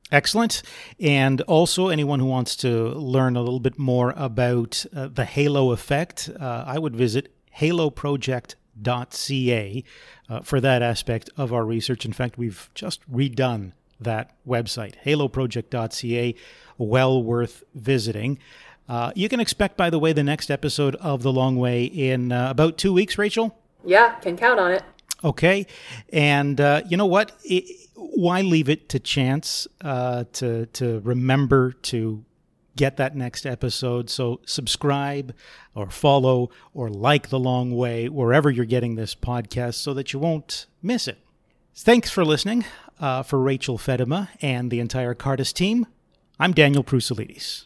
Excellent. 0.10 0.63
And 0.99 1.41
also, 1.41 1.89
anyone 1.89 2.21
who 2.21 2.27
wants 2.27 2.55
to 2.58 2.89
learn 2.89 3.36
a 3.36 3.41
little 3.41 3.60
bit 3.60 3.77
more 3.77 4.13
about 4.15 4.86
uh, 4.95 5.10
the 5.10 5.25
halo 5.25 5.71
effect, 5.71 6.29
uh, 6.39 6.63
I 6.65 6.79
would 6.79 6.95
visit 6.95 7.36
haloproject.ca 7.60 9.84
uh, 10.29 10.39
for 10.41 10.62
that 10.62 10.81
aspect 10.81 11.29
of 11.36 11.51
our 11.51 11.65
research. 11.65 12.05
In 12.05 12.13
fact, 12.13 12.38
we've 12.38 12.69
just 12.73 13.12
redone 13.12 13.73
that 13.99 14.36
website, 14.47 14.93
haloproject.ca, 15.05 16.36
well 16.77 17.21
worth 17.21 17.63
visiting. 17.73 18.39
Uh, 18.88 19.11
you 19.15 19.27
can 19.29 19.39
expect, 19.39 19.77
by 19.77 19.89
the 19.89 19.97
way, 19.97 20.13
the 20.13 20.23
next 20.23 20.51
episode 20.51 20.95
of 20.97 21.23
The 21.23 21.31
Long 21.31 21.57
Way 21.57 21.85
in 21.85 22.31
uh, 22.31 22.49
about 22.49 22.77
two 22.77 22.93
weeks, 22.93 23.17
Rachel. 23.17 23.57
Yeah, 23.83 24.15
can 24.15 24.38
count 24.38 24.59
on 24.59 24.73
it. 24.73 24.83
Okay. 25.23 25.65
And 26.13 26.61
uh, 26.61 26.83
you 26.88 26.97
know 26.97 27.05
what? 27.05 27.31
It, 27.43 27.89
why 27.95 28.41
leave 28.41 28.69
it 28.69 28.89
to 28.89 28.99
chance 28.99 29.67
uh, 29.81 30.25
to, 30.33 30.67
to 30.67 30.99
remember 30.99 31.71
to 31.71 32.23
get 32.75 32.97
that 32.97 33.15
next 33.15 33.45
episode? 33.45 34.09
So 34.09 34.41
subscribe 34.45 35.33
or 35.73 35.89
follow 35.89 36.51
or 36.73 36.89
like 36.89 37.29
The 37.29 37.39
Long 37.39 37.75
Way 37.75 38.07
wherever 38.07 38.51
you're 38.51 38.65
getting 38.65 38.95
this 38.95 39.15
podcast 39.15 39.75
so 39.75 39.93
that 39.95 40.13
you 40.13 40.19
won't 40.19 40.67
miss 40.83 41.07
it. 41.07 41.17
Thanks 41.73 42.09
for 42.11 42.23
listening. 42.23 42.65
Uh, 42.97 43.23
for 43.23 43.39
Rachel 43.39 43.77
Fedema 43.77 44.29
and 44.41 44.71
the 44.71 44.79
entire 44.79 45.13
Cardus 45.13 45.51
team, 45.51 45.85
I'm 46.38 46.52
Daniel 46.52 46.84
you. 46.84 47.65